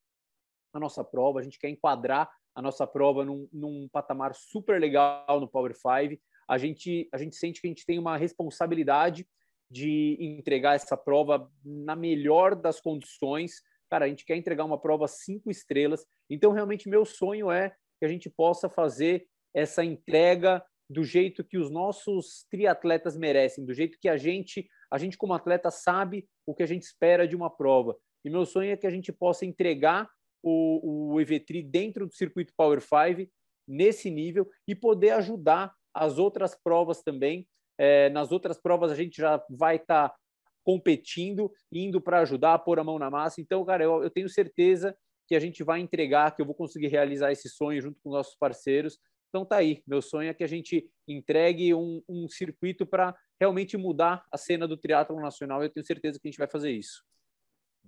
[0.74, 5.40] a nossa prova, a gente quer enquadrar a nossa prova num, num patamar super legal
[5.40, 6.22] no Power 5.
[6.48, 9.28] A gente, a gente sente que a gente tem uma responsabilidade
[9.70, 13.62] de entregar essa prova na melhor das condições.
[13.90, 16.06] Cara, a gente quer entregar uma prova cinco estrelas.
[16.30, 21.58] Então, realmente, meu sonho é que a gente possa fazer essa entrega do jeito que
[21.58, 26.54] os nossos triatletas merecem, do jeito que a gente, a gente como atleta sabe o
[26.54, 27.96] que a gente espera de uma prova.
[28.26, 30.10] E meu sonho é que a gente possa entregar
[30.44, 33.30] o, o EV3 dentro do circuito Power 5
[33.68, 37.48] nesse nível e poder ajudar as outras provas também.
[37.78, 40.16] É, nas outras provas a gente já vai estar tá
[40.64, 43.40] competindo, indo para ajudar, pôr a mão na massa.
[43.40, 44.96] Então, cara, eu, eu tenho certeza
[45.28, 48.36] que a gente vai entregar, que eu vou conseguir realizar esse sonho junto com nossos
[48.36, 49.00] parceiros.
[49.32, 53.78] Então tá aí, meu sonho é que a gente entregue um, um circuito para realmente
[53.78, 55.64] mudar a cena do triatlo nacional.
[55.64, 57.02] Eu tenho certeza que a gente vai fazer isso.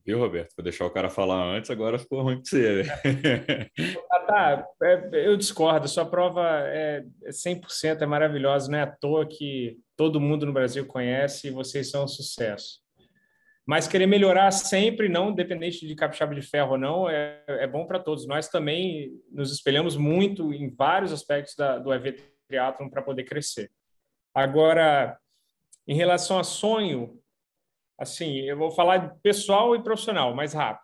[0.05, 0.53] Viu, Roberto?
[0.55, 2.83] Vou deixar o cara falar antes, agora ficou ruim para você.
[2.83, 3.69] Né?
[4.11, 4.67] ah, tá.
[4.83, 5.87] É, eu discordo.
[5.87, 8.71] Sua prova é 100%, é maravilhosa.
[8.71, 12.82] Não é à toa que todo mundo no Brasil conhece e vocês são um sucesso.
[13.65, 17.85] Mas querer melhorar sempre, não independente de capixaba de ferro ou não, é, é bom
[17.85, 18.27] para todos.
[18.27, 23.71] Nós também nos espelhamos muito em vários aspectos da, do EV Triathlon para poder crescer.
[24.35, 25.17] Agora,
[25.87, 27.19] em relação a sonho,
[27.97, 30.83] assim, eu vou falar pessoal e profissional, mais rápido.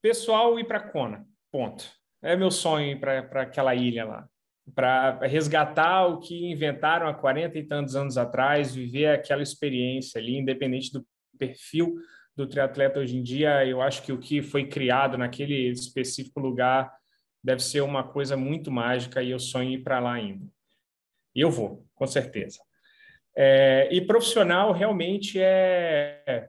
[0.00, 1.84] Pessoal ir para Kona, ponto.
[2.22, 4.28] É meu sonho ir para aquela ilha lá,
[4.74, 10.36] para resgatar o que inventaram há 40 e tantos anos atrás, viver aquela experiência ali,
[10.38, 11.04] independente do
[11.38, 11.94] perfil
[12.36, 13.64] do triatleta hoje em dia.
[13.66, 16.92] Eu acho que o que foi criado naquele específico lugar
[17.42, 20.46] deve ser uma coisa muito mágica e eu sonho ir para lá ainda.
[21.34, 22.60] E eu vou, com certeza.
[23.36, 26.48] É, e profissional realmente é,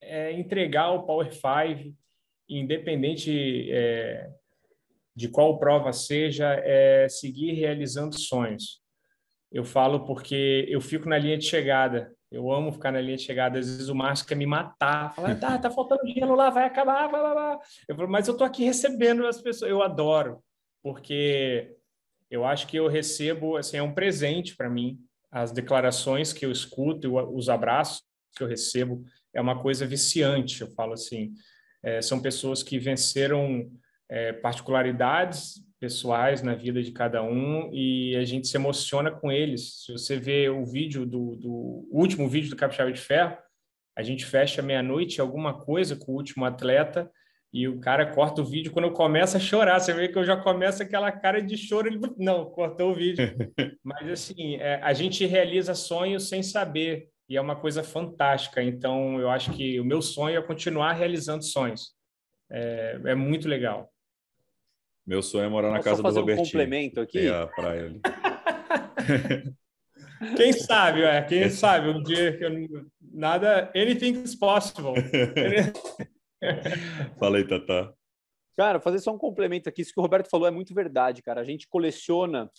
[0.00, 1.96] é, entregar o Power 5,
[2.48, 4.28] independente é,
[5.14, 8.82] de qual prova seja, é seguir realizando sonhos.
[9.50, 12.12] Eu falo porque eu fico na linha de chegada.
[12.30, 13.58] Eu amo ficar na linha de chegada.
[13.58, 15.14] Às vezes o Márcio quer me matar.
[15.14, 17.08] Fala, tá, tá faltando gelo lá, vai acabar.
[17.08, 17.58] Blá, blá, blá.
[17.86, 19.70] Eu falo, mas eu tô aqui recebendo as pessoas.
[19.70, 20.42] Eu adoro,
[20.82, 21.74] porque
[22.30, 24.98] eu acho que eu recebo, assim, é um presente para mim
[25.30, 28.02] as declarações que eu escuto, os abraços
[28.34, 29.04] que eu recebo,
[29.34, 30.60] é uma coisa viciante.
[30.60, 31.32] Eu falo assim,
[31.82, 33.70] é, são pessoas que venceram
[34.08, 39.84] é, particularidades pessoais na vida de cada um e a gente se emociona com eles.
[39.84, 43.36] Se você vê o vídeo do, do último vídeo do Capixaba de Ferro,
[43.96, 47.10] a gente fecha meia-noite alguma coisa com o último atleta
[47.52, 49.80] e o cara corta o vídeo quando eu começo a chorar.
[49.80, 51.88] Você vê que eu já começo aquela cara de choro.
[51.88, 53.24] Ele não, cortou o vídeo.
[53.82, 58.62] Mas assim, é, a gente realiza sonhos sem saber e é uma coisa fantástica.
[58.62, 61.94] Então, eu acho que o meu sonho é continuar realizando sonhos.
[62.50, 63.90] É, é muito legal.
[65.08, 66.42] Meu sonho é morar na casa do Robertinho.
[66.42, 67.28] Um complemento aqui.
[67.28, 68.02] a praia ali.
[70.36, 72.50] Quem sabe, é, quem sabe um dia que eu,
[73.00, 74.94] nada, anything is possible.
[77.20, 77.94] Fala aí, Tata.
[78.56, 79.82] Cara, fazer só um complemento aqui.
[79.82, 81.40] Isso que o Roberto falou é muito verdade, cara.
[81.40, 82.50] A gente coleciona,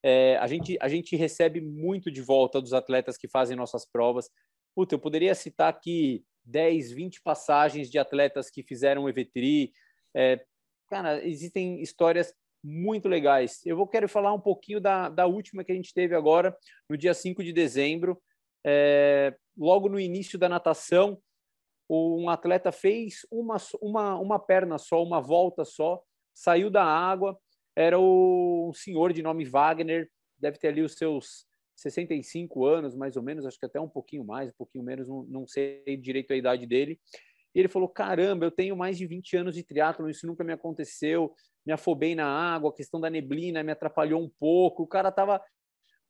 [0.00, 4.30] é, a, gente, a gente recebe muito de volta dos atletas que fazem nossas provas.
[4.76, 9.72] Puta, eu poderia citar aqui 10, 20 passagens de atletas que fizeram EVTRI.
[10.14, 10.40] É,
[10.88, 13.64] cara, existem histórias muito legais.
[13.64, 16.56] Eu vou quero falar um pouquinho da, da última que a gente teve agora,
[16.88, 18.20] no dia 5 de dezembro.
[18.66, 21.20] É, logo no início da natação,
[21.88, 26.02] um atleta fez uma, uma, uma perna só, uma volta só,
[26.34, 27.38] saiu da água.
[27.76, 33.16] Era o, um senhor de nome Wagner, deve ter ali os seus 65 anos, mais
[33.16, 36.32] ou menos, acho que até um pouquinho mais, um pouquinho menos, não, não sei direito
[36.32, 37.00] a idade dele.
[37.58, 41.34] Ele falou: Caramba, eu tenho mais de 20 anos de triatlo, isso nunca me aconteceu.
[41.66, 44.84] Me afobei na água, a questão da neblina me atrapalhou um pouco.
[44.84, 45.42] O cara estava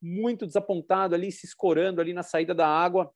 [0.01, 3.11] muito desapontado ali, se escorando ali na saída da água.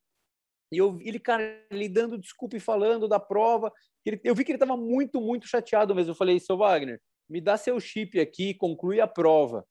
[0.73, 3.71] E eu, ele, cara, ele dando desculpa e falando da prova.
[4.03, 6.13] Ele, eu vi que ele estava muito, muito chateado mesmo.
[6.13, 9.63] Eu falei: Seu Wagner, me dá seu chip aqui, conclui a prova.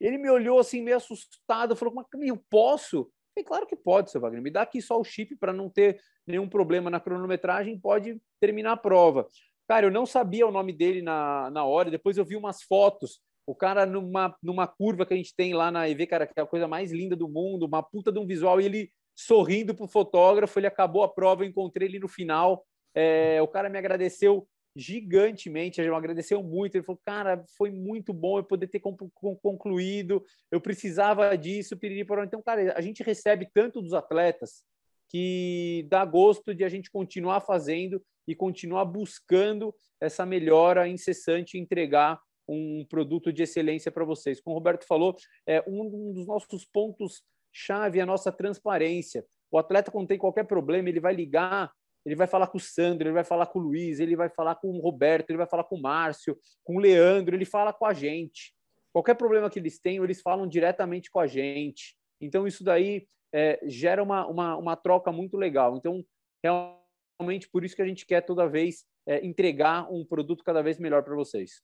[0.00, 3.12] Ele me olhou assim, meio assustado, falou: Mas eu posso?
[3.40, 4.42] Falei, claro que pode, seu Wagner.
[4.42, 8.72] Me dá aqui só o chip para não ter nenhum problema na cronometragem, pode terminar
[8.72, 9.26] a prova.
[9.68, 13.20] Cara, eu não sabia o nome dele na, na hora, depois eu vi umas fotos.
[13.46, 16.42] O cara numa, numa curva que a gente tem lá na EV, cara, que é
[16.42, 19.88] a coisa mais linda do mundo, uma puta de um visual, e ele sorrindo pro
[19.88, 22.64] fotógrafo, ele acabou a prova, eu encontrei ele no final.
[22.94, 26.74] É, o cara me agradeceu gigantemente, ele agradeceu muito.
[26.74, 32.22] Ele falou, cara, foi muito bom eu poder ter concluído, eu precisava disso, piriri por
[32.22, 34.64] Então, cara, a gente recebe tanto dos atletas
[35.08, 42.20] que dá gosto de a gente continuar fazendo e continuar buscando essa melhora incessante entregar
[42.48, 44.40] um produto de excelência para vocês.
[44.40, 45.16] Como o Roberto falou,
[45.46, 49.24] é um dos nossos pontos chave é a nossa transparência.
[49.50, 51.72] O atleta, quando tem qualquer problema, ele vai ligar
[52.04, 54.54] ele vai falar com o Sandro, ele vai falar com o Luiz, ele vai falar
[54.54, 57.84] com o Roberto, ele vai falar com o Márcio, com o Leandro, ele fala com
[57.84, 58.54] a gente.
[58.92, 61.96] Qualquer problema que eles tenham, eles falam diretamente com a gente.
[62.20, 65.76] Então, isso daí é, gera uma, uma, uma, troca muito legal.
[65.76, 66.04] Então,
[66.42, 70.78] realmente, por isso que a gente quer toda vez é, entregar um produto cada vez
[70.78, 71.62] melhor para vocês.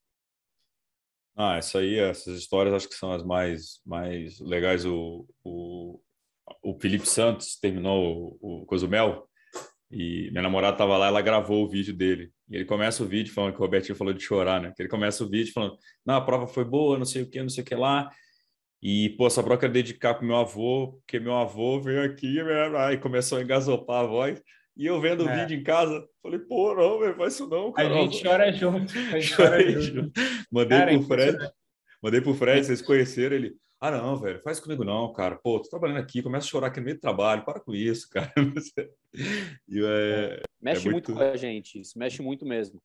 [1.35, 4.87] Ah, essa aí, essas histórias acho que são as mais, mais legais.
[4.87, 6.01] O, o,
[6.63, 9.29] o Felipe Santos terminou o, o Cozumel,
[9.91, 12.31] e minha namorada estava lá, ela gravou o vídeo dele.
[12.49, 14.73] E ele começa o vídeo falando que o Robertinho falou de chorar, né?
[14.75, 17.41] Que ele começa o vídeo falando: "Não, a prova foi boa, não sei o que,
[17.41, 18.11] não sei o que lá".
[18.83, 22.39] E, pô, essa prova eu quero dedicar pro meu avô, porque meu avô veio aqui
[22.93, 24.43] e começou a engasopar a voz.
[24.77, 25.41] E eu vendo o é.
[25.41, 27.89] vídeo em casa, falei, pô, não, velho, faz isso não, cara.
[27.89, 28.93] A gente chora junto.
[28.93, 30.13] A gente chora junto.
[30.53, 31.39] Mandei cara, pro Fred.
[32.03, 33.55] Mandei pro Fred, vocês conheceram ele.
[33.81, 35.37] Ah, não, velho, faz comigo não, cara.
[35.37, 38.09] Pô, tô trabalhando aqui, começa a chorar aqui no meio do trabalho, para com isso,
[38.11, 38.33] cara.
[39.69, 41.13] e, é, mexe é muito...
[41.13, 41.15] muito...
[41.15, 42.81] com a gente, isso mexe muito mesmo.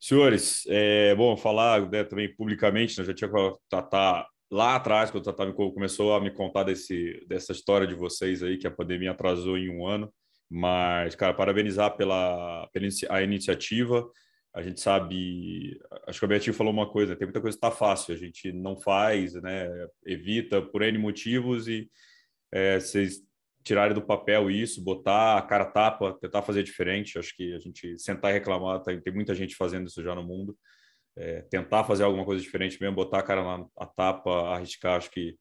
[0.00, 5.12] Senhores, é bom falar né, também publicamente, né, já tinha com a Tatá lá atrás,
[5.12, 8.70] quando a Tatá começou a me contar desse, dessa história de vocês aí, que a
[8.70, 10.12] pandemia atrasou em um ano.
[10.50, 14.06] Mas, cara, parabenizar pela, pela a iniciativa
[14.54, 17.70] a gente sabe, acho que o Betinho falou uma coisa, tem muita coisa que está
[17.70, 19.68] fácil, a gente não faz, né,
[20.04, 21.90] evita por N motivos e
[22.52, 23.22] é, vocês
[23.64, 27.98] tirarem do papel isso, botar a cara tapa, tentar fazer diferente, acho que a gente
[27.98, 30.56] sentar e reclamar, tem, tem muita gente fazendo isso já no mundo,
[31.16, 35.10] é, tentar fazer alguma coisa diferente mesmo, botar a cara na a tapa, arriscar, acho
[35.10, 35.36] que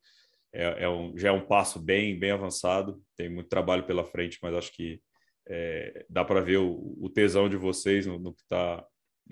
[0.54, 4.38] é, é um, já é um passo bem, bem avançado, tem muito trabalho pela frente,
[4.42, 5.02] mas acho que
[5.48, 8.86] é, dá para ver o, o, tesão de vocês no, no que está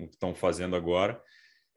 [0.06, 1.22] estão fazendo agora.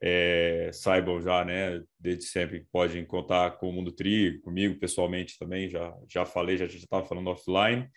[0.01, 5.69] É, saibam já, né, desde sempre podem contar com o Mundo Tri, comigo pessoalmente também,
[5.69, 7.89] já, já falei, já estava falando offline.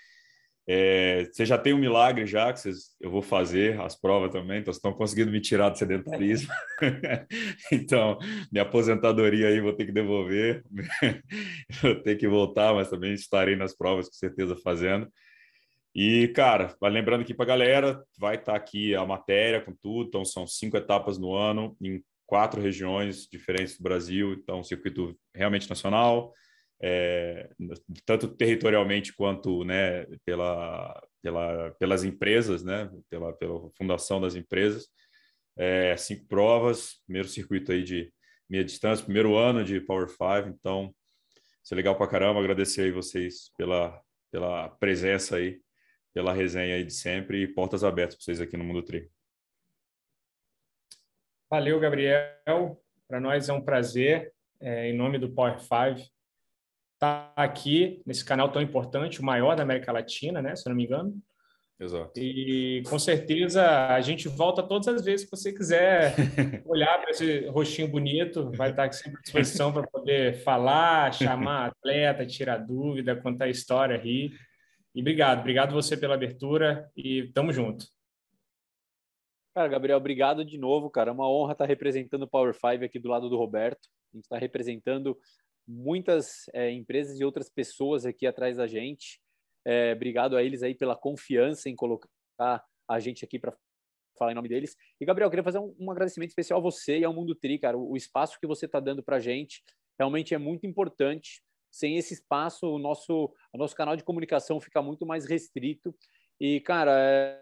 [0.69, 4.59] É, você já tem um milagre já, que vocês, eu vou fazer as provas também,
[4.59, 6.53] então vocês estão conseguindo me tirar do sedentarismo.
[7.70, 8.19] então,
[8.51, 10.65] minha aposentadoria aí vou ter que devolver,
[11.81, 15.09] vou ter que voltar, mas também estarei nas provas com certeza fazendo.
[15.98, 20.09] E, cara, lembrando aqui para galera, vai estar tá aqui a matéria com tudo.
[20.09, 24.35] Então, são cinco etapas no ano, em quatro regiões diferentes do Brasil.
[24.35, 26.35] Então, circuito realmente nacional,
[26.82, 27.48] é,
[28.05, 34.89] tanto territorialmente quanto né, pela, pela, pelas empresas, né, pela, pela fundação das empresas.
[35.56, 38.12] É, cinco provas, primeiro circuito aí de
[38.51, 40.51] meia distância, primeiro ano de Power Five.
[40.51, 40.94] Então,
[41.64, 42.39] isso é legal para caramba.
[42.39, 43.98] Agradecer aí vocês pela,
[44.31, 45.59] pela presença aí
[46.16, 49.10] pela resenha aí de sempre e portas abertas para vocês aqui no Mundo Tri.
[51.51, 52.82] Valeu, Gabriel.
[53.06, 56.09] Para nós é um prazer, é, em nome do Power 5, estar
[56.98, 60.84] tá aqui nesse canal tão importante, o maior da América Latina, né, se não me
[60.84, 61.20] engano.
[61.78, 62.18] Exato.
[62.18, 66.14] E com certeza a gente volta todas as vezes que você quiser
[66.64, 72.24] olhar para esse rostinho bonito, vai estar sempre à disposição para poder falar, chamar atleta,
[72.24, 74.32] tirar dúvida, contar história, rir.
[74.97, 77.86] E obrigado, obrigado você pela abertura e tamo junto.
[79.55, 81.10] Cara, Gabriel, obrigado de novo, cara.
[81.10, 83.90] É uma honra estar representando o Power Five aqui do lado do Roberto.
[84.10, 85.14] A gente está representando
[85.68, 89.20] muitas é, empresas e outras pessoas aqui atrás da gente.
[89.66, 92.09] É, obrigado a eles aí pela confiança em colocar
[92.89, 93.55] a gente aqui para
[94.18, 94.78] falar em nome deles.
[94.98, 97.77] E, Gabriel, queria fazer um, um, agradecimento especial a você e ao Mundo Tri, cara.
[97.77, 99.62] O, o espaço que você está dando para a gente
[99.98, 101.43] realmente é muito importante.
[101.77, 105.94] Sem esse espaço, o nosso, o nosso canal de comunicação fica muito mais restrito.
[106.40, 106.93] E, cara,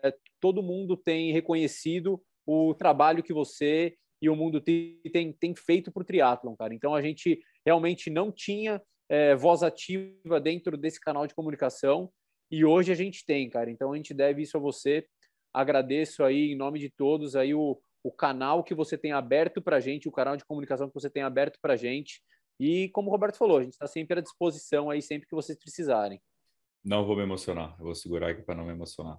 [0.03, 5.93] é, todo mundo tem reconhecido o trabalho que você e o Mundo tem, tem feito
[5.93, 6.75] para o triatlon, cara.
[6.75, 12.11] Então, a gente realmente não tinha é, voz ativa dentro desse canal de comunicação
[12.51, 13.71] e hoje a gente tem, cara.
[13.71, 15.07] Então a gente deve isso a você.
[15.53, 19.77] Agradeço aí em nome de todos aí o, o canal que você tem aberto para
[19.77, 22.23] a gente, o canal de comunicação que você tem aberto para a gente.
[22.59, 25.59] E como o Roberto falou, a gente está sempre à disposição aí sempre que vocês
[25.59, 26.21] precisarem.
[26.85, 29.19] Não vou me emocionar, eu vou segurar aqui para não me emocionar.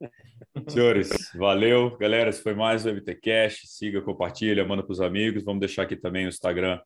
[0.68, 1.96] Senhores, valeu.
[1.98, 3.66] Galera, esse foi mais o MTCast.
[3.66, 5.44] Siga, compartilha, manda para os amigos.
[5.44, 6.80] Vamos deixar aqui também o Instagram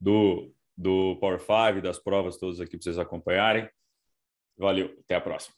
[0.00, 3.68] do do Power 5, das provas todas aqui para vocês acompanharem.
[4.56, 5.56] Valeu, até a próxima.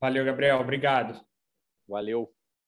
[0.00, 1.20] Valeu, Gabriel, obrigado.
[1.86, 2.33] Valeu.